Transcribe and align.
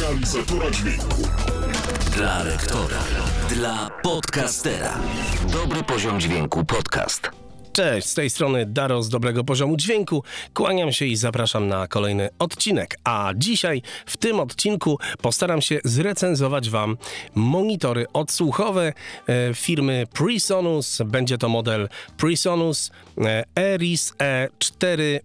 realizatora 0.00 0.70
dźwięku. 0.70 1.22
Dla 2.16 2.42
lektora. 2.42 2.98
Dla 3.48 3.90
podcastera. 4.02 4.98
Dobry 5.52 5.82
poziom 5.82 6.20
dźwięku 6.20 6.64
podcast. 6.64 7.30
Cześć, 7.72 8.08
z 8.08 8.14
tej 8.14 8.30
strony 8.30 8.66
Daro 8.66 9.02
z 9.02 9.08
dobrego 9.08 9.44
poziomu 9.44 9.76
dźwięku. 9.76 10.24
Kłaniam 10.54 10.92
się 10.92 11.04
i 11.04 11.16
zapraszam 11.16 11.68
na 11.68 11.88
kolejny 11.88 12.28
odcinek. 12.38 12.98
A 13.04 13.32
dzisiaj 13.36 13.82
w 14.06 14.16
tym 14.16 14.40
odcinku 14.40 14.98
postaram 15.22 15.62
się 15.62 15.80
zrecenzować 15.84 16.70
Wam 16.70 16.96
monitory 17.34 18.06
odsłuchowe 18.12 18.92
e, 19.26 19.54
firmy 19.54 20.06
Presonus. 20.12 21.02
Będzie 21.04 21.38
to 21.38 21.48
model 21.48 21.88
Presonus 22.16 22.90
e, 23.18 23.44
Eris 23.56 24.14
E4 24.18 25.20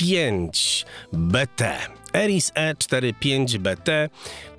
5BT. 0.00 2.01
Eris 2.14 2.52
E45BT. 2.52 4.08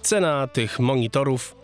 Cena 0.01 0.47
tych 0.47 0.79
monitorów 0.79 1.62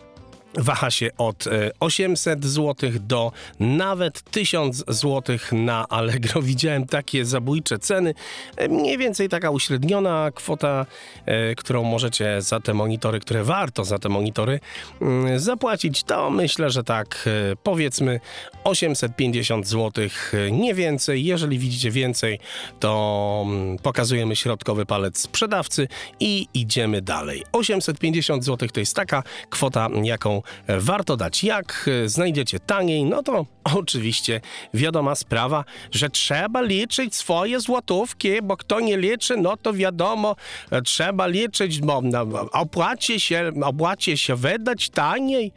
waha 0.54 0.90
się 0.90 1.10
od 1.18 1.46
e, 1.46 1.70
800 1.80 2.44
zł 2.44 2.90
do 3.00 3.32
nawet 3.60 4.22
1000 4.22 4.84
zł 4.88 5.38
na 5.52 5.88
Allegro. 5.88 6.42
Widziałem 6.50 6.86
takie 6.86 7.24
zabójcze 7.24 7.78
ceny. 7.78 8.14
E, 8.56 8.68
Mniej 8.68 8.98
więcej 8.98 9.28
taka 9.28 9.50
uśredniona 9.50 10.30
kwota, 10.34 10.86
e, 11.26 11.54
którą 11.54 11.84
możecie 11.84 12.42
za 12.42 12.60
te 12.60 12.74
monitory, 12.74 13.20
które 13.20 13.44
warto 13.44 13.84
za 13.84 13.98
te 13.98 14.08
monitory 14.08 14.60
mm, 15.00 15.38
zapłacić, 15.38 16.02
to 16.02 16.30
myślę, 16.30 16.70
że 16.70 16.84
tak 16.84 17.28
e, 17.52 17.56
powiedzmy 17.62 18.20
850 18.64 19.68
zł, 19.68 20.04
e, 20.32 20.50
nie 20.50 20.74
więcej. 20.74 21.24
Jeżeli 21.24 21.58
widzicie 21.58 21.90
więcej, 21.90 22.38
to 22.80 23.44
mm, 23.46 23.78
pokazujemy 23.78 24.36
środkowy 24.36 24.86
palec 24.86 25.18
sprzedawcy 25.18 25.88
i 26.20 26.46
idziemy 26.54 27.02
dalej. 27.02 27.44
850 27.52 28.44
zł 28.44 28.68
to 28.72 28.80
jest 28.80 28.96
taka 28.96 29.22
kwota, 29.50 29.88
jaką 30.02 30.39
e, 30.66 30.80
warto 30.80 31.16
dać. 31.16 31.44
Jak 31.44 31.90
e, 32.04 32.08
znajdziecie 32.08 32.60
taniej, 32.60 33.04
no 33.04 33.22
to 33.22 33.46
oczywiście 33.78 34.40
wiadoma 34.74 35.14
sprawa, 35.14 35.64
że 35.90 36.10
trzeba 36.10 36.60
liczyć 36.60 37.14
swoje 37.14 37.60
złotówki, 37.60 38.42
bo 38.42 38.56
kto 38.56 38.80
nie 38.80 38.96
liczy, 38.96 39.36
no 39.36 39.56
to 39.56 39.72
wiadomo, 39.72 40.36
e, 40.70 40.82
trzeba 40.82 41.26
liczyć, 41.26 41.80
bo 41.80 42.00
no, 42.00 42.26
opłaci 42.52 43.20
się, 43.20 43.52
opłaci 43.62 44.18
się 44.18 44.36
wydać 44.36 44.90
taniej. 44.90 45.52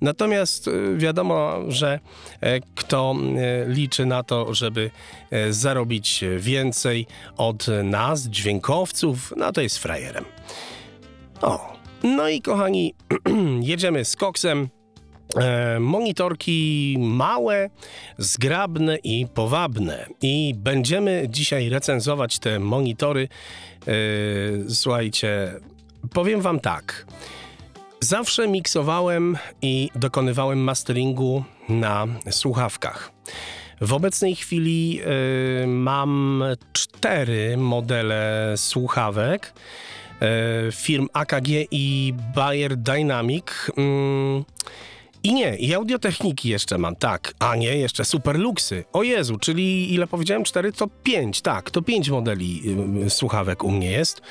Natomiast 0.00 0.70
wiadomo, 0.96 1.58
że 1.68 2.00
kto 2.74 3.14
liczy 3.66 4.06
na 4.06 4.22
to, 4.22 4.54
żeby 4.54 4.90
zarobić 5.50 6.24
więcej 6.38 7.06
od 7.36 7.66
nas, 7.84 8.22
dźwiękowców, 8.22 9.34
no 9.36 9.52
to 9.52 9.60
jest 9.60 9.78
frajerem. 9.78 10.24
O, 11.42 11.75
no 12.02 12.28
i 12.28 12.42
kochani, 12.42 12.94
jedziemy 13.60 14.04
z 14.04 14.16
koksem. 14.16 14.68
E, 15.36 15.80
monitorki 15.80 16.96
małe, 17.00 17.70
zgrabne 18.18 18.96
i 18.96 19.26
powabne. 19.34 20.06
I 20.22 20.54
będziemy 20.56 21.26
dzisiaj 21.28 21.68
recenzować 21.68 22.38
te 22.38 22.58
monitory. 22.58 23.28
E, 23.86 23.92
słuchajcie, 24.68 25.54
powiem 26.12 26.40
wam 26.40 26.60
tak. 26.60 27.06
Zawsze 28.00 28.48
miksowałem 28.48 29.38
i 29.62 29.90
dokonywałem 29.94 30.58
masteringu 30.58 31.44
na 31.68 32.06
słuchawkach. 32.30 33.12
W 33.80 33.92
obecnej 33.92 34.36
chwili 34.36 35.00
y, 35.62 35.66
mam 35.66 36.44
cztery 36.72 37.56
modele 37.56 38.54
słuchawek 38.56 39.52
firm 40.72 41.08
AKG 41.12 41.48
i 41.70 42.14
Bayer 42.34 42.76
Dynamic. 42.76 43.70
Mm, 43.76 44.44
I 45.26 45.34
nie, 45.34 45.56
i 45.56 45.74
audiotechniki 45.74 46.48
jeszcze 46.48 46.78
mam, 46.78 46.96
tak. 46.96 47.34
A 47.38 47.56
nie, 47.56 47.76
jeszcze 47.76 48.04
Superluxy. 48.04 48.84
O 48.92 49.02
Jezu, 49.02 49.38
czyli 49.38 49.94
ile 49.94 50.06
powiedziałem? 50.06 50.44
Cztery? 50.44 50.72
To 50.72 50.86
pięć, 51.02 51.40
tak. 51.40 51.70
To 51.70 51.82
pięć 51.82 52.10
modeli 52.10 52.62
y, 53.06 53.10
słuchawek 53.10 53.64
u 53.64 53.70
mnie 53.70 53.90
jest. 53.90 54.22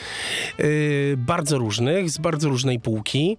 Y, 0.60 1.16
bardzo 1.18 1.58
różnych, 1.58 2.10
z 2.10 2.18
bardzo 2.18 2.50
różnej 2.50 2.80
półki. 2.80 3.38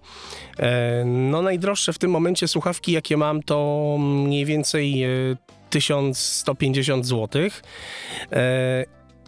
E, 0.59 1.05
no 1.05 1.41
najdroższe 1.41 1.93
w 1.93 1.97
tym 1.97 2.11
momencie 2.11 2.47
słuchawki, 2.47 2.91
jakie 2.91 3.17
mam, 3.17 3.43
to 3.43 3.97
mniej 3.99 4.45
więcej 4.45 5.05
y, 5.05 5.37
1150 5.69 7.05
zł. 7.05 7.41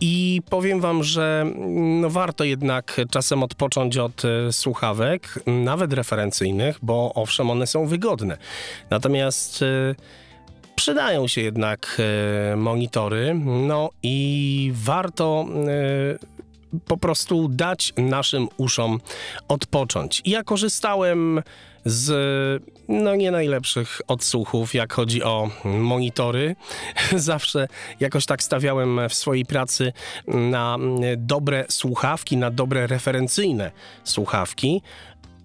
I 0.01 0.41
powiem 0.49 0.81
wam, 0.81 1.03
że 1.03 1.45
no 2.01 2.09
warto 2.09 2.43
jednak 2.43 3.01
czasem 3.11 3.43
odpocząć 3.43 3.97
od 3.97 4.25
e, 4.25 4.53
słuchawek, 4.53 5.39
nawet 5.47 5.93
referencyjnych, 5.93 6.79
bo 6.81 7.11
owszem, 7.15 7.49
one 7.49 7.67
są 7.67 7.85
wygodne. 7.85 8.38
Natomiast 8.89 9.61
e, 9.61 9.95
przydają 10.75 11.27
się 11.27 11.41
jednak 11.41 12.01
e, 12.51 12.55
monitory, 12.55 13.41
no 13.45 13.89
i 14.03 14.71
warto 14.75 15.45
po 16.88 16.97
prostu 16.97 17.47
dać 17.47 17.93
naszym 17.97 18.47
uszom 18.57 18.99
odpocząć. 19.47 20.21
Ja 20.25 20.43
korzystałem 20.43 21.41
z 21.85 22.63
no 22.90 23.16
nie 23.16 23.31
najlepszych 23.31 24.01
odsłuchów, 24.07 24.73
jak 24.73 24.94
chodzi 24.94 25.23
o 25.23 25.50
monitory. 25.66 26.56
Zawsze 27.16 27.67
jakoś 28.00 28.25
tak 28.25 28.44
stawiałem 28.44 29.00
w 29.09 29.13
swojej 29.13 29.45
pracy 29.45 29.94
na 30.28 30.78
dobre 31.18 31.66
słuchawki, 31.69 32.38
na 32.38 32.51
dobre 32.51 32.88
referencyjne 32.88 33.72
słuchawki 34.03 34.81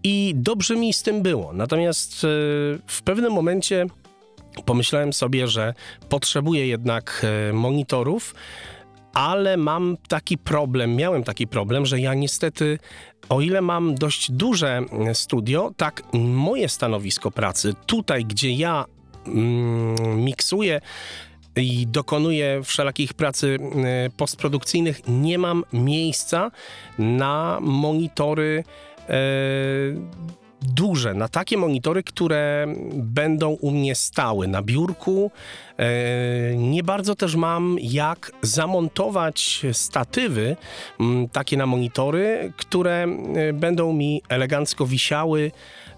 i 0.04 0.32
dobrze 0.36 0.76
mi 0.76 0.92
z 0.92 1.02
tym 1.02 1.22
było. 1.22 1.52
Natomiast 1.52 2.24
e, 2.24 2.28
w 2.86 3.02
pewnym 3.04 3.32
momencie 3.32 3.86
pomyślałem 4.64 5.12
sobie, 5.12 5.48
że 5.48 5.74
potrzebuję 6.08 6.66
jednak 6.66 7.26
e, 7.50 7.52
monitorów, 7.52 8.34
ale 9.14 9.56
mam 9.56 9.96
taki 10.08 10.38
problem, 10.38 10.96
miałem 10.96 11.24
taki 11.24 11.46
problem, 11.46 11.86
że 11.86 12.00
ja 12.00 12.14
niestety, 12.14 12.78
o 13.28 13.40
ile 13.40 13.60
mam 13.60 13.94
dość 13.94 14.30
duże 14.30 14.76
mm, 14.76 15.14
studio, 15.14 15.72
tak 15.76 16.02
moje 16.12 16.68
stanowisko 16.68 17.30
pracy, 17.30 17.74
tutaj 17.86 18.24
gdzie 18.24 18.50
ja 18.50 18.84
mm, 19.26 20.24
miksuję 20.24 20.80
i 21.56 21.86
dokonuję 21.86 22.60
wszelakich 22.64 23.14
pracy 23.14 23.58
y, 24.06 24.10
postprodukcyjnych, 24.10 25.00
nie 25.08 25.38
mam 25.38 25.64
miejsca 25.72 26.50
na 26.98 27.58
monitory 27.60 28.64
e, 29.08 29.14
duże, 30.64 31.14
na 31.14 31.28
takie 31.28 31.56
monitory, 31.56 32.02
które 32.02 32.66
będą 32.94 33.50
u 33.50 33.70
mnie 33.70 33.94
stały 33.94 34.48
na 34.48 34.62
biurku. 34.62 35.30
E, 35.78 36.56
Nie 36.56 36.82
bardzo 36.82 37.14
też 37.14 37.36
mam 37.36 37.76
jak 37.80 38.32
zamontować 38.42 39.62
statywy 39.72 40.56
m, 41.00 41.28
takie 41.32 41.56
na 41.56 41.66
monitory, 41.66 42.52
które 42.56 43.06
e, 43.34 43.52
będą 43.52 43.92
mi 43.92 44.22
elegancko 44.28 44.86
wisiały 44.86 45.50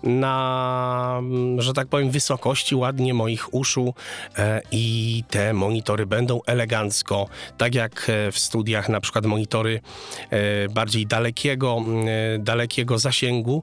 na, 0.07 1.17
m, 1.19 1.63
że 1.63 1.73
tak 1.73 1.89
powiem, 1.89 2.11
wysokości 2.11 2.75
ładnie 2.75 3.15
moich 3.15 3.55
uszu 3.55 3.95
e, 4.39 4.63
i 4.73 5.25
te 5.31 5.53
monitory 5.53 6.07
będą 6.07 6.41
elegancko, 6.47 7.29
tak 7.59 7.75
jak 7.75 8.11
e, 8.11 8.33
w 8.33 8.39
studiach 8.39 8.89
na 8.89 9.01
przykład 9.01 9.27
monitory 9.27 9.81
e, 10.31 10.69
bardziej 10.69 11.07
dalekiego, 11.07 11.85
dalekiego 12.39 12.99
zasięgu 12.99 13.63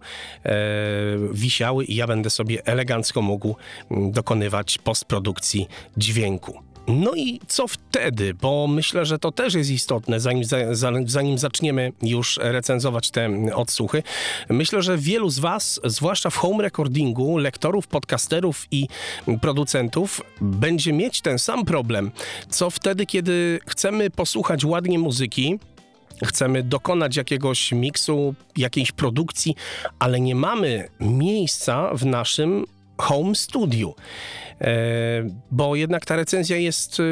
wisiały 1.31 1.85
i 1.85 1.95
ja 1.95 2.07
będę 2.07 2.29
sobie 2.29 2.65
elegancko 2.65 3.21
mógł 3.21 3.55
dokonywać 3.91 4.77
postprodukcji 4.77 5.67
dźwięku. 5.97 6.72
No 6.87 7.11
i 7.15 7.39
co 7.47 7.67
wtedy? 7.67 8.33
Bo 8.33 8.67
myślę, 8.67 9.05
że 9.05 9.19
to 9.19 9.31
też 9.31 9.53
jest 9.53 9.69
istotne, 9.69 10.19
zanim, 10.19 10.43
za- 10.43 10.75
za- 10.75 10.91
zanim 11.05 11.37
zaczniemy 11.37 11.91
już 12.01 12.39
recenzować 12.41 13.11
te 13.11 13.29
odsłuchy. 13.55 14.03
Myślę, 14.49 14.81
że 14.81 14.97
wielu 14.97 15.29
z 15.29 15.39
Was, 15.39 15.79
zwłaszcza 15.85 16.29
w 16.29 16.35
home 16.35 16.63
recordingu, 16.63 17.37
lektorów, 17.37 17.87
podcasterów 17.87 18.67
i 18.71 18.87
producentów, 19.41 20.21
będzie 20.41 20.93
mieć 20.93 21.21
ten 21.21 21.39
sam 21.39 21.65
problem, 21.65 22.11
co 22.49 22.69
wtedy, 22.69 23.05
kiedy 23.05 23.59
chcemy 23.67 24.09
posłuchać 24.09 24.65
ładnie 24.65 24.99
muzyki, 24.99 25.59
chcemy 26.25 26.63
dokonać 26.63 27.15
jakiegoś 27.15 27.71
miksu, 27.71 28.35
jakiejś 28.57 28.91
produkcji, 28.91 29.55
ale 29.99 30.19
nie 30.19 30.35
mamy 30.35 30.87
miejsca 30.99 31.89
w 31.93 32.05
naszym 32.05 32.65
home 32.97 33.35
studiu. 33.35 33.95
E, 34.61 34.73
bo 35.51 35.75
jednak 35.75 36.05
ta 36.05 36.15
recenzja 36.15 36.57
jest 36.57 36.99
e, 36.99 37.03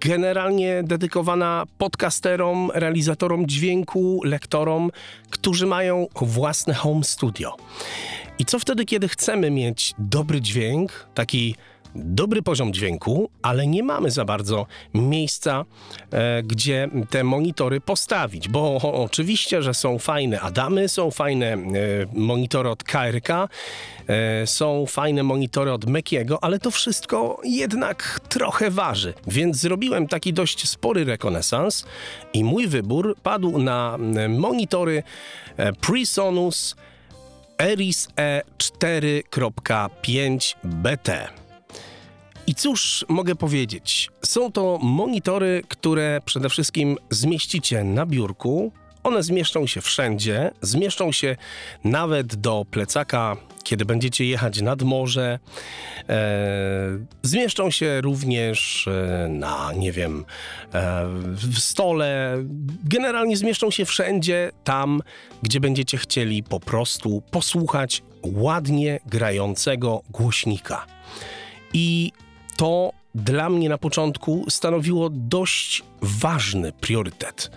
generalnie 0.00 0.82
dedykowana 0.82 1.64
podcasterom, 1.78 2.70
realizatorom 2.74 3.46
dźwięku, 3.46 4.20
lektorom, 4.24 4.90
którzy 5.30 5.66
mają 5.66 6.06
własne 6.20 6.74
home 6.74 7.04
studio. 7.04 7.56
I 8.38 8.44
co 8.44 8.58
wtedy, 8.58 8.84
kiedy 8.84 9.08
chcemy 9.08 9.50
mieć 9.50 9.94
dobry 9.98 10.40
dźwięk, 10.40 11.06
taki 11.14 11.54
dobry 12.04 12.42
poziom 12.42 12.72
dźwięku, 12.72 13.30
ale 13.42 13.66
nie 13.66 13.82
mamy 13.82 14.10
za 14.10 14.24
bardzo 14.24 14.66
miejsca, 14.94 15.64
e, 16.10 16.42
gdzie 16.42 16.88
te 17.10 17.24
monitory 17.24 17.80
postawić, 17.80 18.48
bo 18.48 18.76
oczywiście, 18.92 19.62
że 19.62 19.74
są 19.74 19.98
fajne 19.98 20.40
Adamy, 20.40 20.88
są 20.88 21.10
fajne 21.10 21.46
e, 21.46 21.58
monitory 22.12 22.68
od 22.68 22.84
KRK, 22.84 23.48
e, 24.08 24.46
są 24.46 24.86
fajne 24.86 25.22
monitory 25.22 25.72
od 25.72 25.86
Mekiego, 25.86 26.44
ale 26.44 26.58
to 26.58 26.70
wszystko 26.70 27.40
jednak 27.44 28.20
trochę 28.28 28.70
waży. 28.70 29.14
Więc 29.26 29.56
zrobiłem 29.56 30.08
taki 30.08 30.32
dość 30.32 30.68
spory 30.68 31.04
rekonesans 31.04 31.86
i 32.32 32.44
mój 32.44 32.66
wybór 32.66 33.16
padł 33.22 33.58
na 33.58 33.98
e, 34.16 34.28
monitory 34.28 35.02
e, 35.56 35.72
Presonus 35.72 36.76
Eris 37.58 38.08
E 38.16 38.42
4.5 38.58 40.54
BT. 40.64 41.45
I 42.46 42.54
cóż 42.54 43.04
mogę 43.08 43.34
powiedzieć? 43.34 44.10
Są 44.24 44.52
to 44.52 44.78
monitory, 44.82 45.62
które 45.68 46.20
przede 46.24 46.48
wszystkim 46.48 46.96
zmieścicie 47.10 47.84
na 47.84 48.06
biurku. 48.06 48.72
One 49.02 49.22
zmieszczą 49.22 49.66
się 49.66 49.80
wszędzie, 49.80 50.50
zmieszczą 50.62 51.12
się 51.12 51.36
nawet 51.84 52.36
do 52.36 52.66
plecaka, 52.70 53.36
kiedy 53.64 53.84
będziecie 53.84 54.24
jechać 54.24 54.60
nad 54.60 54.82
morze. 54.82 55.38
E, 56.08 56.98
zmieszczą 57.22 57.70
się 57.70 58.00
również 58.00 58.88
e, 58.88 59.28
na, 59.28 59.72
nie 59.72 59.92
wiem, 59.92 60.24
e, 60.74 61.06
w 61.32 61.58
stole. 61.58 62.36
Generalnie 62.84 63.36
zmieszczą 63.36 63.70
się 63.70 63.84
wszędzie 63.84 64.50
tam, 64.64 65.02
gdzie 65.42 65.60
będziecie 65.60 65.98
chcieli 65.98 66.42
po 66.42 66.60
prostu 66.60 67.22
posłuchać 67.30 68.02
ładnie 68.22 69.00
grającego 69.06 70.02
głośnika. 70.10 70.86
I 71.72 72.12
to 72.56 72.92
dla 73.14 73.50
mnie 73.50 73.68
na 73.68 73.78
początku 73.78 74.44
stanowiło 74.48 75.10
dość 75.10 75.82
ważny 76.02 76.72
priorytet. 76.72 77.50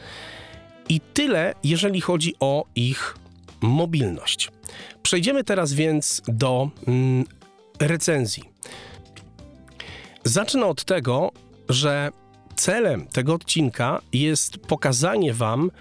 I 0.89 1.01
tyle, 1.13 1.53
jeżeli 1.63 2.01
chodzi 2.01 2.35
o 2.39 2.65
ich 2.75 3.17
mobilność. 3.61 4.51
Przejdziemy 5.03 5.43
teraz 5.43 5.73
więc 5.73 6.21
do 6.27 6.69
mm, 6.87 7.25
recenzji. 7.79 8.43
Zacznę 10.23 10.65
od 10.65 10.83
tego, 10.83 11.31
że 11.69 12.11
celem 12.55 13.07
tego 13.07 13.33
odcinka 13.33 14.01
jest 14.13 14.57
pokazanie 14.57 15.33
Wam, 15.33 15.71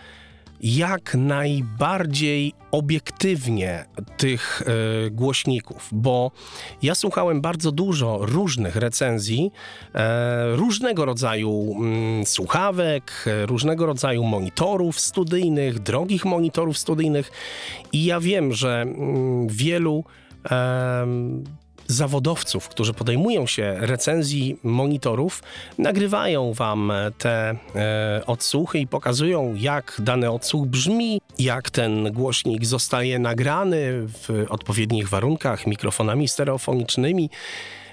jak 0.60 1.14
najbardziej 1.14 2.52
obiektywnie 2.70 3.84
tych 4.16 4.62
e, 4.62 5.10
głośników, 5.10 5.88
bo 5.92 6.30
ja 6.82 6.94
słuchałem 6.94 7.40
bardzo 7.40 7.72
dużo 7.72 8.18
różnych 8.22 8.76
recenzji, 8.76 9.50
e, 9.94 10.56
różnego 10.56 11.04
rodzaju 11.04 11.74
mm, 11.76 12.26
słuchawek, 12.26 13.24
e, 13.26 13.46
różnego 13.46 13.86
rodzaju 13.86 14.24
monitorów 14.24 15.00
studyjnych, 15.00 15.78
drogich 15.78 16.24
monitorów 16.24 16.78
studyjnych 16.78 17.30
i 17.92 18.04
ja 18.04 18.20
wiem, 18.20 18.52
że 18.52 18.80
mm, 18.82 19.48
wielu 19.48 20.04
zawodowców, 21.88 22.68
którzy 22.68 22.94
podejmują 22.94 23.46
się 23.46 23.76
recenzji 23.78 24.58
monitorów, 24.62 25.42
nagrywają 25.78 26.52
wam 26.52 26.92
te 27.18 27.56
e, 27.74 28.22
odsłuchy 28.26 28.78
i 28.78 28.86
pokazują, 28.86 29.54
jak 29.54 29.96
dany 29.98 30.30
odsłuch 30.30 30.66
brzmi, 30.66 31.20
jak 31.38 31.70
ten 31.70 32.12
głośnik 32.12 32.66
zostaje 32.66 33.18
nagrany 33.18 33.92
w 33.92 34.46
odpowiednich 34.48 35.08
warunkach 35.08 35.66
mikrofonami 35.66 36.28
stereofonicznymi. 36.28 37.30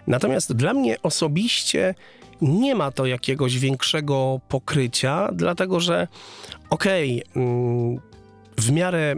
Natomiast 0.07 0.53
dla 0.53 0.73
mnie 0.73 1.01
osobiście 1.03 1.95
nie 2.41 2.75
ma 2.75 2.91
to 2.91 3.05
jakiegoś 3.05 3.59
większego 3.59 4.39
pokrycia, 4.49 5.29
dlatego 5.33 5.79
że 5.79 6.07
okej, 6.69 7.23
okay, 7.31 7.43
mm, 7.43 7.99
w 8.57 8.71
miarę 8.71 9.15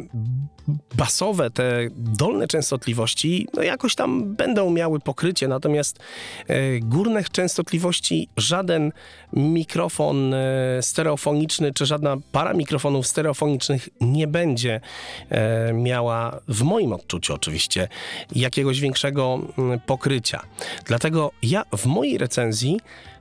basowe, 0.96 1.50
te 1.50 1.88
dolne 1.96 2.48
częstotliwości, 2.48 3.48
no 3.54 3.64
jakoś 3.64 3.96
tam 3.96 4.36
będą 4.36 4.70
miały 4.70 5.00
pokrycie, 5.00 5.48
natomiast 5.48 6.00
e, 6.48 6.80
górnych 6.80 7.30
częstotliwości 7.30 8.30
żaden 8.38 8.92
mikrofon 9.34 10.34
e, 10.34 10.38
stereofoniczny, 10.82 11.74
czy 11.74 11.86
żadna 11.86 12.18
para 12.32 12.54
mikrofonów 12.54 13.08
stereofonicznych 13.08 13.90
nie 14.02 14.28
będzie 14.28 14.82
e, 15.30 15.74
miała, 15.74 16.40
w 16.48 16.64
moim 16.64 16.94
odczuciu 16.94 17.34
oczywiście, 17.34 17.88
jakiegoś 18.36 18.80
większego 18.80 19.40
pokrycia. 19.86 20.42
Dlatego 20.86 21.32
ja 21.44 21.64
w 21.78 21.86
mojej 21.86 22.18
recenzji 22.18 22.80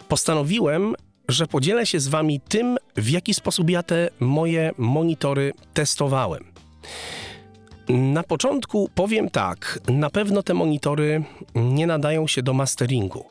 postanowiłem 0.08 0.94
że 1.28 1.46
podzielę 1.46 1.86
się 1.86 2.00
z 2.00 2.08
Wami 2.08 2.40
tym, 2.40 2.76
w 2.96 3.10
jaki 3.10 3.34
sposób 3.34 3.70
ja 3.70 3.82
te 3.82 4.08
moje 4.20 4.70
monitory 4.78 5.52
testowałem. 5.74 6.44
Na 7.88 8.22
początku 8.22 8.90
powiem 8.94 9.30
tak, 9.30 9.78
na 9.88 10.10
pewno 10.10 10.42
te 10.42 10.54
monitory 10.54 11.24
nie 11.54 11.86
nadają 11.86 12.26
się 12.26 12.42
do 12.42 12.54
masteringu. 12.54 13.24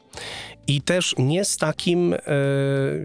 I 0.68 0.82
też 0.82 1.16
nie 1.18 1.46
z 1.46 1.58
takim, 1.58 2.14
e, 2.14 2.18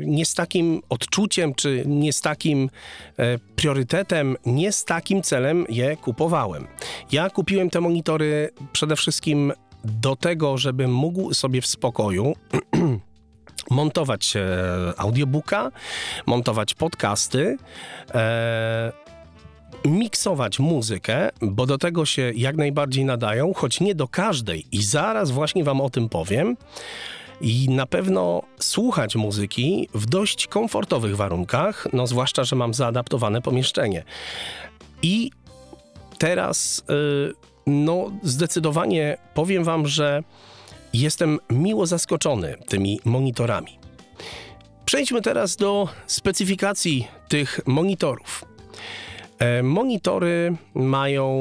nie 0.04 0.26
z 0.26 0.34
takim 0.34 0.82
odczuciem, 0.88 1.54
czy 1.54 1.82
nie 1.86 2.12
z 2.12 2.20
takim 2.20 2.70
e, 3.16 3.38
priorytetem, 3.38 4.36
nie 4.46 4.72
z 4.72 4.84
takim 4.84 5.22
celem 5.22 5.66
je 5.68 5.96
kupowałem. 5.96 6.66
Ja 7.12 7.30
kupiłem 7.30 7.70
te 7.70 7.80
monitory 7.80 8.50
przede 8.72 8.96
wszystkim 8.96 9.52
do 9.84 10.16
tego, 10.16 10.58
żebym 10.58 10.94
mógł 10.94 11.34
sobie 11.34 11.60
w 11.60 11.66
spokoju 11.66 12.32
montować 13.70 14.36
e, 14.36 14.40
audiobooka, 14.96 15.70
montować 16.26 16.74
podcasty, 16.74 17.56
e, 18.14 18.92
miksować 19.84 20.58
muzykę, 20.58 21.28
bo 21.42 21.66
do 21.66 21.78
tego 21.78 22.06
się 22.06 22.32
jak 22.36 22.56
najbardziej 22.56 23.04
nadają, 23.04 23.54
choć 23.54 23.80
nie 23.80 23.94
do 23.94 24.08
każdej 24.08 24.66
i 24.72 24.82
zaraz 24.82 25.30
właśnie 25.30 25.64
wam 25.64 25.80
o 25.80 25.90
tym 25.90 26.08
powiem. 26.08 26.56
I 27.40 27.68
na 27.68 27.86
pewno 27.86 28.42
słuchać 28.58 29.16
muzyki 29.16 29.88
w 29.94 30.06
dość 30.06 30.46
komfortowych 30.46 31.16
warunkach, 31.16 31.86
no 31.92 32.06
zwłaszcza, 32.06 32.44
że 32.44 32.56
mam 32.56 32.74
zaadaptowane 32.74 33.42
pomieszczenie. 33.42 34.04
I 35.02 35.30
teraz, 36.18 36.84
yy, 36.88 37.34
no 37.66 38.10
zdecydowanie 38.22 39.16
powiem 39.34 39.64
wam, 39.64 39.86
że 39.86 40.22
Jestem 40.92 41.38
miło 41.50 41.86
zaskoczony 41.86 42.56
tymi 42.68 43.00
monitorami. 43.04 43.78
Przejdźmy 44.84 45.22
teraz 45.22 45.56
do 45.56 45.88
specyfikacji 46.06 47.08
tych 47.28 47.60
monitorów. 47.66 48.44
E, 49.38 49.62
monitory 49.62 50.56
mają 50.74 51.34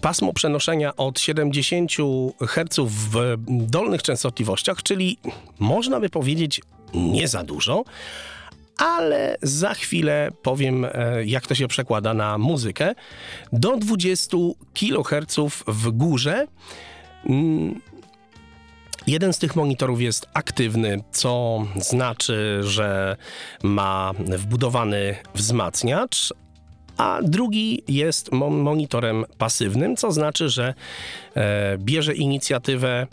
pasmo 0.00 0.32
przenoszenia 0.32 0.96
od 0.96 1.20
70 1.20 1.92
Hz 2.40 2.78
w 2.78 3.36
dolnych 3.46 4.02
częstotliwościach, 4.02 4.82
czyli 4.82 5.18
można 5.58 6.00
by 6.00 6.08
powiedzieć 6.08 6.60
nie 6.94 7.28
za 7.28 7.44
dużo, 7.44 7.84
ale 8.78 9.36
za 9.42 9.74
chwilę 9.74 10.30
powiem, 10.42 10.84
e, 10.84 10.90
jak 11.24 11.46
to 11.46 11.54
się 11.54 11.68
przekłada 11.68 12.14
na 12.14 12.38
muzykę. 12.38 12.94
Do 13.52 13.76
20 13.76 14.36
kHz 14.74 15.36
w 15.66 15.90
górze. 15.90 16.46
Jeden 19.06 19.32
z 19.32 19.38
tych 19.38 19.56
monitorów 19.56 20.00
jest 20.00 20.28
aktywny, 20.34 21.02
co 21.12 21.64
znaczy, 21.76 22.60
że 22.62 23.16
ma 23.62 24.12
wbudowany 24.18 25.16
wzmacniacz, 25.34 26.32
a 26.96 27.18
drugi 27.22 27.82
jest 27.88 28.32
monitorem 28.32 29.24
pasywnym, 29.38 29.96
co 29.96 30.12
znaczy, 30.12 30.48
że 30.48 30.74
e, 31.34 31.78
bierze 31.78 32.14
inicjatywę 32.14 33.06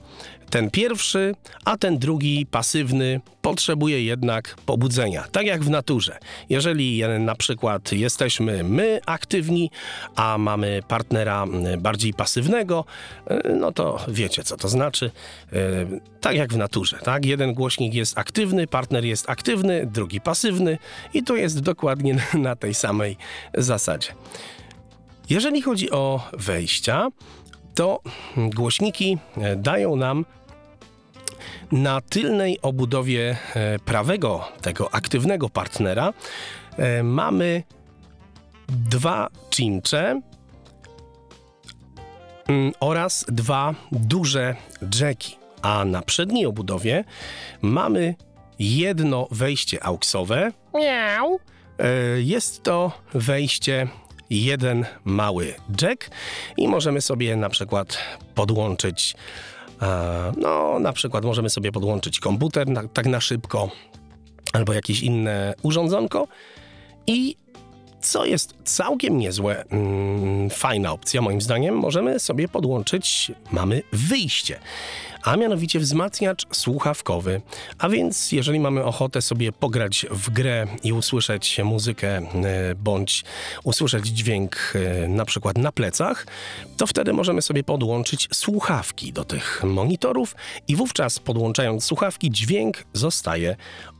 ten 0.49 0.71
pierwszy, 0.71 1.35
a 1.65 1.77
ten 1.77 1.97
drugi, 1.97 2.45
pasywny, 2.45 3.21
potrzebuje 3.41 4.03
jednak 4.03 4.55
pobudzenia, 4.65 5.23
tak 5.31 5.45
jak 5.45 5.63
w 5.63 5.69
naturze. 5.69 6.17
Jeżeli 6.49 7.03
na 7.19 7.35
przykład 7.35 7.91
jesteśmy 7.91 8.63
my 8.63 8.99
aktywni, 9.05 9.71
a 10.15 10.37
mamy 10.37 10.81
partnera 10.87 11.45
bardziej 11.77 12.13
pasywnego, 12.13 12.85
e, 13.27 13.53
no 13.53 13.71
to 13.71 13.99
wiecie, 14.07 14.43
co 14.43 14.57
to 14.57 14.69
znaczy. 14.69 15.11
E, 15.53 15.57
tak 16.21 16.35
jak 16.35 16.53
w 16.53 16.57
naturze, 16.57 16.99
tak? 17.03 17.25
Jeden 17.25 17.53
głośnik 17.53 17.93
jest 17.93 18.17
aktywny, 18.17 18.67
partner 18.67 19.05
jest 19.05 19.29
aktywny, 19.29 19.85
drugi 19.85 20.21
pasywny 20.21 20.77
i 21.13 21.23
to 21.23 21.35
jest 21.35 21.59
dokładnie 21.59 22.15
na 22.33 22.55
tej 22.55 22.73
samej 22.73 23.17
zasadzie. 23.53 24.13
Jeżeli 25.29 25.61
chodzi 25.61 25.91
o 25.91 26.29
wejścia, 26.33 27.07
to 27.77 28.01
głośniki 28.37 29.17
e, 29.37 29.55
dają 29.55 29.95
nam 29.95 30.25
na 31.71 32.01
tylnej 32.01 32.61
obudowie 32.61 33.37
e, 33.55 33.79
prawego, 33.79 34.47
tego 34.61 34.93
aktywnego 34.93 35.49
partnera, 35.49 36.13
e, 36.77 37.03
mamy 37.03 37.63
dwa 38.67 39.27
cincze 39.49 40.21
mm, 42.47 42.71
oraz 42.79 43.25
dwa 43.27 43.75
duże 43.91 44.55
jacki. 44.99 45.37
a 45.61 45.85
na 45.85 46.01
przedniej 46.01 46.45
obudowie 46.45 47.03
mamy 47.61 48.15
jedno 48.59 49.27
wejście 49.31 49.83
AUXowe. 49.83 50.51
Miau. 50.73 51.39
Jest 52.17 52.63
to 52.63 52.91
wejście 53.13 53.87
jeden 54.29 54.85
mały 55.05 55.53
jack 55.81 56.09
i 56.57 56.67
możemy 56.67 57.01
sobie 57.01 57.35
na 57.35 57.49
przykład 57.49 57.97
podłączyć 58.35 59.15
e, 59.81 60.33
no 60.37 60.79
na 60.79 60.93
przykład 60.93 61.25
możemy 61.25 61.49
sobie 61.49 61.71
podłączyć 61.71 62.19
komputer 62.19 62.67
na, 62.67 62.87
tak 62.87 63.05
na 63.05 63.21
szybko 63.21 63.69
albo 64.53 64.73
jakieś 64.73 65.01
inne 65.01 65.53
urządzonko 65.63 66.27
i 67.07 67.35
co 68.07 68.25
jest 68.25 68.53
całkiem 68.63 69.17
niezłe, 69.17 69.65
mm, 69.69 70.49
fajna 70.49 70.91
opcja 70.91 71.21
moim 71.21 71.41
zdaniem, 71.41 71.75
możemy 71.75 72.19
sobie 72.19 72.47
podłączyć, 72.47 73.31
mamy 73.51 73.81
wyjście, 73.91 74.59
a 75.23 75.37
mianowicie 75.37 75.79
wzmacniacz 75.79 76.45
słuchawkowy. 76.51 77.41
A 77.77 77.89
więc 77.89 78.31
jeżeli 78.31 78.59
mamy 78.59 78.83
ochotę 78.83 79.21
sobie 79.21 79.51
pograć 79.51 80.05
w 80.11 80.29
grę 80.29 80.67
i 80.83 80.93
usłyszeć 80.93 81.59
muzykę, 81.63 82.17
e, 82.17 82.75
bądź 82.75 83.23
usłyszeć 83.63 84.07
dźwięk 84.07 84.73
e, 84.75 85.07
na 85.07 85.25
przykład 85.25 85.57
na 85.57 85.71
plecach, 85.71 86.27
to 86.77 86.87
wtedy 86.87 87.13
możemy 87.13 87.41
sobie 87.41 87.63
podłączyć 87.63 88.27
słuchawki 88.33 89.13
do 89.13 89.23
tych 89.23 89.63
monitorów 89.63 90.35
i 90.67 90.75
wówczas 90.75 91.19
podłączając 91.19 91.83
słuchawki 91.83 92.31
dźwięk 92.31 92.83
zostaje 92.93 93.55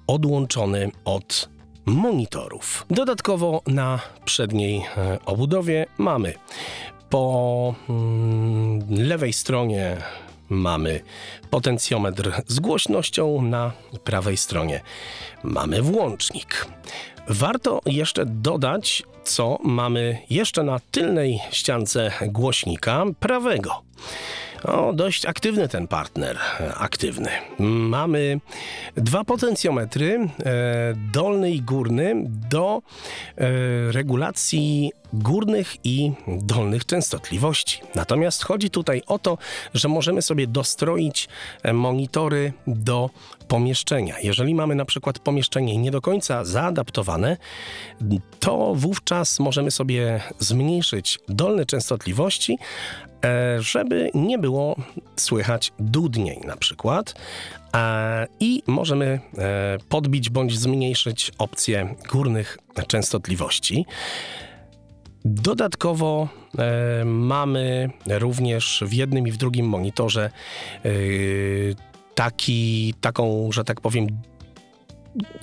odłączony 0.08 0.92
od 1.06 1.57
monitorów. 1.88 2.86
Dodatkowo 2.90 3.62
na 3.68 4.00
przedniej 4.26 4.78
e, 4.98 5.18
obudowie 5.26 5.86
mamy 5.98 6.34
po 7.10 7.76
mm, 7.90 8.82
lewej 8.90 9.34
stronie 9.34 9.98
mamy 10.50 11.00
potencjometr 11.50 12.42
z 12.48 12.60
głośnością, 12.60 13.42
na 13.42 13.72
prawej 14.04 14.38
stronie 14.38 14.82
mamy 15.44 15.82
włącznik. 15.82 16.68
Warto 17.28 17.82
jeszcze 17.86 18.26
dodać, 18.26 19.04
co 19.24 19.60
mamy 19.64 20.18
jeszcze 20.30 20.64
na 20.64 20.80
tylnej 20.92 21.40
ściance 21.52 22.12
głośnika 22.28 23.06
prawego. 23.20 23.82
O, 24.64 24.94
dość 24.94 25.26
aktywny 25.26 25.68
ten 25.68 25.88
partner, 25.88 26.38
e, 26.60 26.76
aktywny. 26.76 27.30
Mamy 27.60 28.40
dwa 28.96 29.24
potencjometry, 29.24 30.30
e, 30.46 30.94
dolny 31.14 31.52
i 31.52 31.62
górny, 31.62 32.16
do 32.50 32.82
e, 33.38 33.92
regulacji 33.92 34.92
górnych 35.14 35.76
i 35.84 36.12
dolnych 36.28 36.86
częstotliwości. 36.86 37.82
Natomiast 37.96 38.44
chodzi 38.44 38.70
tutaj 38.70 39.02
o 39.08 39.20
to, 39.20 39.38
że 39.74 39.88
możemy 39.88 40.22
sobie 40.22 40.48
dostroić 40.48 41.28
monitory 41.74 42.54
do 42.68 43.10
pomieszczenia. 43.48 44.16
Jeżeli 44.24 44.56
mamy 44.56 44.76
na 44.76 44.86
przykład 44.86 45.20
pomieszczenie 45.20 45.78
nie 45.78 45.92
do 45.92 46.02
końca 46.02 46.46
zaadaptowane, 46.46 47.38
to 48.40 48.76
wówczas 48.76 49.40
możemy 49.40 49.72
sobie 49.72 50.22
zmniejszyć 50.40 51.20
dolne 51.30 51.66
częstotliwości, 51.66 52.58
żeby 53.60 54.12
nie 54.14 54.38
było 54.38 54.76
słychać 55.16 55.74
dudniej 55.80 56.42
na 56.46 56.58
przykład. 56.58 57.14
E, 57.76 58.28
I 58.40 58.64
możemy 58.68 59.20
e, 59.38 59.78
podbić 59.90 60.30
bądź 60.30 60.60
zmniejszyć 60.60 61.32
opcję 61.38 61.96
górnych 62.12 62.58
częstotliwości. 62.88 63.86
Dodatkowo 65.26 66.28
e, 66.58 67.06
mamy 67.06 67.90
również 68.08 68.84
w 68.88 68.94
jednym 68.94 69.28
i 69.28 69.32
w 69.32 69.38
drugim 69.38 69.66
monitorze 69.66 70.30
e, 70.86 70.90
taki, 72.16 72.94
taką, 73.02 73.52
że 73.52 73.64
tak 73.64 73.82
powiem, 73.82 74.08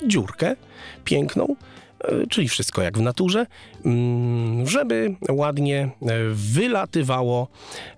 dziurkę 0.07 0.55
piękną, 1.03 1.45
e, 1.45 1.74
czyli 2.29 2.49
wszystko 2.49 2.81
jak 2.81 2.97
w 2.97 3.01
naturze, 3.01 3.45
mm, 3.85 4.67
żeby 4.67 5.15
ładnie 5.29 5.79
e, 5.81 5.89
wylatywało 6.31 7.47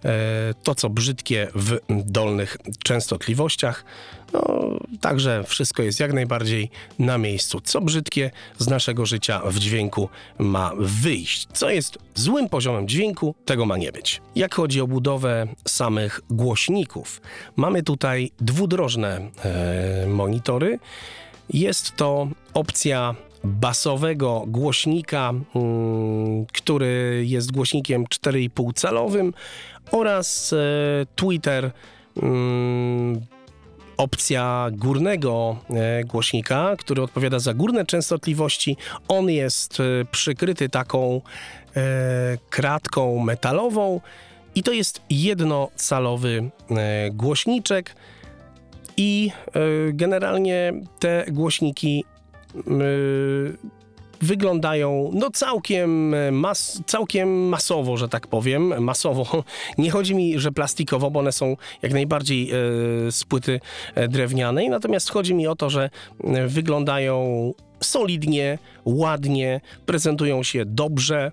e, 0.05 0.53
to, 0.63 0.75
co 0.75 0.89
brzydkie 0.89 1.47
w 1.55 1.77
dolnych 1.89 2.57
częstotliwościach. 2.83 3.85
No, 4.33 4.69
także 5.01 5.43
wszystko 5.43 5.83
jest 5.83 5.99
jak 5.99 6.13
najbardziej 6.13 6.69
na 6.99 7.17
miejscu. 7.17 7.61
Co 7.61 7.81
brzydkie 7.81 8.31
z 8.57 8.67
naszego 8.67 9.05
życia 9.05 9.41
w 9.45 9.59
dźwięku 9.59 10.09
ma 10.37 10.71
wyjść. 10.77 11.47
Co 11.53 11.69
jest 11.69 11.97
złym 12.15 12.49
poziomem 12.49 12.87
dźwięku, 12.87 13.35
tego 13.45 13.65
ma 13.65 13.77
nie 13.77 13.91
być. 13.91 14.21
Jak 14.35 14.55
chodzi 14.55 14.81
o 14.81 14.87
budowę 14.87 15.47
samych 15.67 16.21
głośników, 16.29 17.21
mamy 17.55 17.83
tutaj 17.83 18.31
dwudrożne 18.39 19.31
e, 19.45 20.07
monitory. 20.07 20.79
Jest 21.49 21.95
to 21.95 22.27
opcja 22.53 23.15
basowego 23.47 24.43
głośnika, 24.47 25.33
mm, 25.55 26.45
który 26.45 27.23
jest 27.27 27.51
głośnikiem 27.51 28.05
4,5 28.05 28.73
calowym 28.73 29.33
oraz 29.91 30.53
e, 30.53 30.57
Twitter 31.15 31.71
mm, 32.21 33.21
opcja 33.97 34.67
górnego 34.71 35.57
e, 35.69 36.03
głośnika, 36.03 36.75
który 36.79 37.01
odpowiada 37.01 37.39
za 37.39 37.53
górne 37.53 37.85
częstotliwości. 37.85 38.77
On 39.07 39.29
jest 39.29 39.79
e, 39.79 39.83
przykryty 40.11 40.69
taką 40.69 41.21
kratką 42.49 43.19
metalową 43.19 44.01
i 44.55 44.63
to 44.63 44.71
jest 44.71 45.01
jednocalowy 45.09 46.49
głośniczek 47.11 47.95
i 48.97 49.31
generalnie 49.93 50.73
te 50.99 51.25
głośniki 51.31 52.03
wyglądają 54.21 55.11
no 55.13 55.29
całkiem, 55.31 56.15
mas, 56.31 56.81
całkiem 56.85 57.49
masowo, 57.49 57.97
że 57.97 58.09
tak 58.09 58.27
powiem. 58.27 58.83
Masowo. 58.83 59.43
Nie 59.77 59.91
chodzi 59.91 60.15
mi, 60.15 60.39
że 60.39 60.51
plastikowo, 60.51 61.11
bo 61.11 61.19
one 61.19 61.31
są 61.31 61.57
jak 61.81 61.93
najbardziej 61.93 62.51
e, 62.51 62.55
z 63.11 63.23
płyty 63.23 63.59
e, 63.95 64.07
drewnianej. 64.07 64.69
Natomiast 64.69 65.09
chodzi 65.09 65.33
mi 65.33 65.47
o 65.47 65.55
to, 65.55 65.69
że 65.69 65.89
e, 66.23 66.47
wyglądają 66.47 67.53
solidnie, 67.81 68.57
ładnie, 68.85 69.61
prezentują 69.85 70.43
się 70.43 70.65
dobrze. 70.65 71.31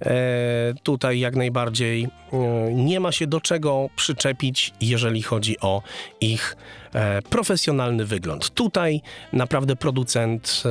E, 0.00 0.74
tutaj 0.82 1.18
jak 1.18 1.36
najbardziej 1.36 2.08
e, 2.32 2.38
nie 2.74 3.00
ma 3.00 3.12
się 3.12 3.26
do 3.26 3.40
czego 3.40 3.88
przyczepić, 3.96 4.72
jeżeli 4.80 5.22
chodzi 5.22 5.60
o 5.60 5.82
ich 6.20 6.56
e, 6.94 7.22
profesjonalny 7.22 8.04
wygląd. 8.04 8.50
Tutaj 8.50 9.00
naprawdę 9.32 9.76
producent 9.76 10.62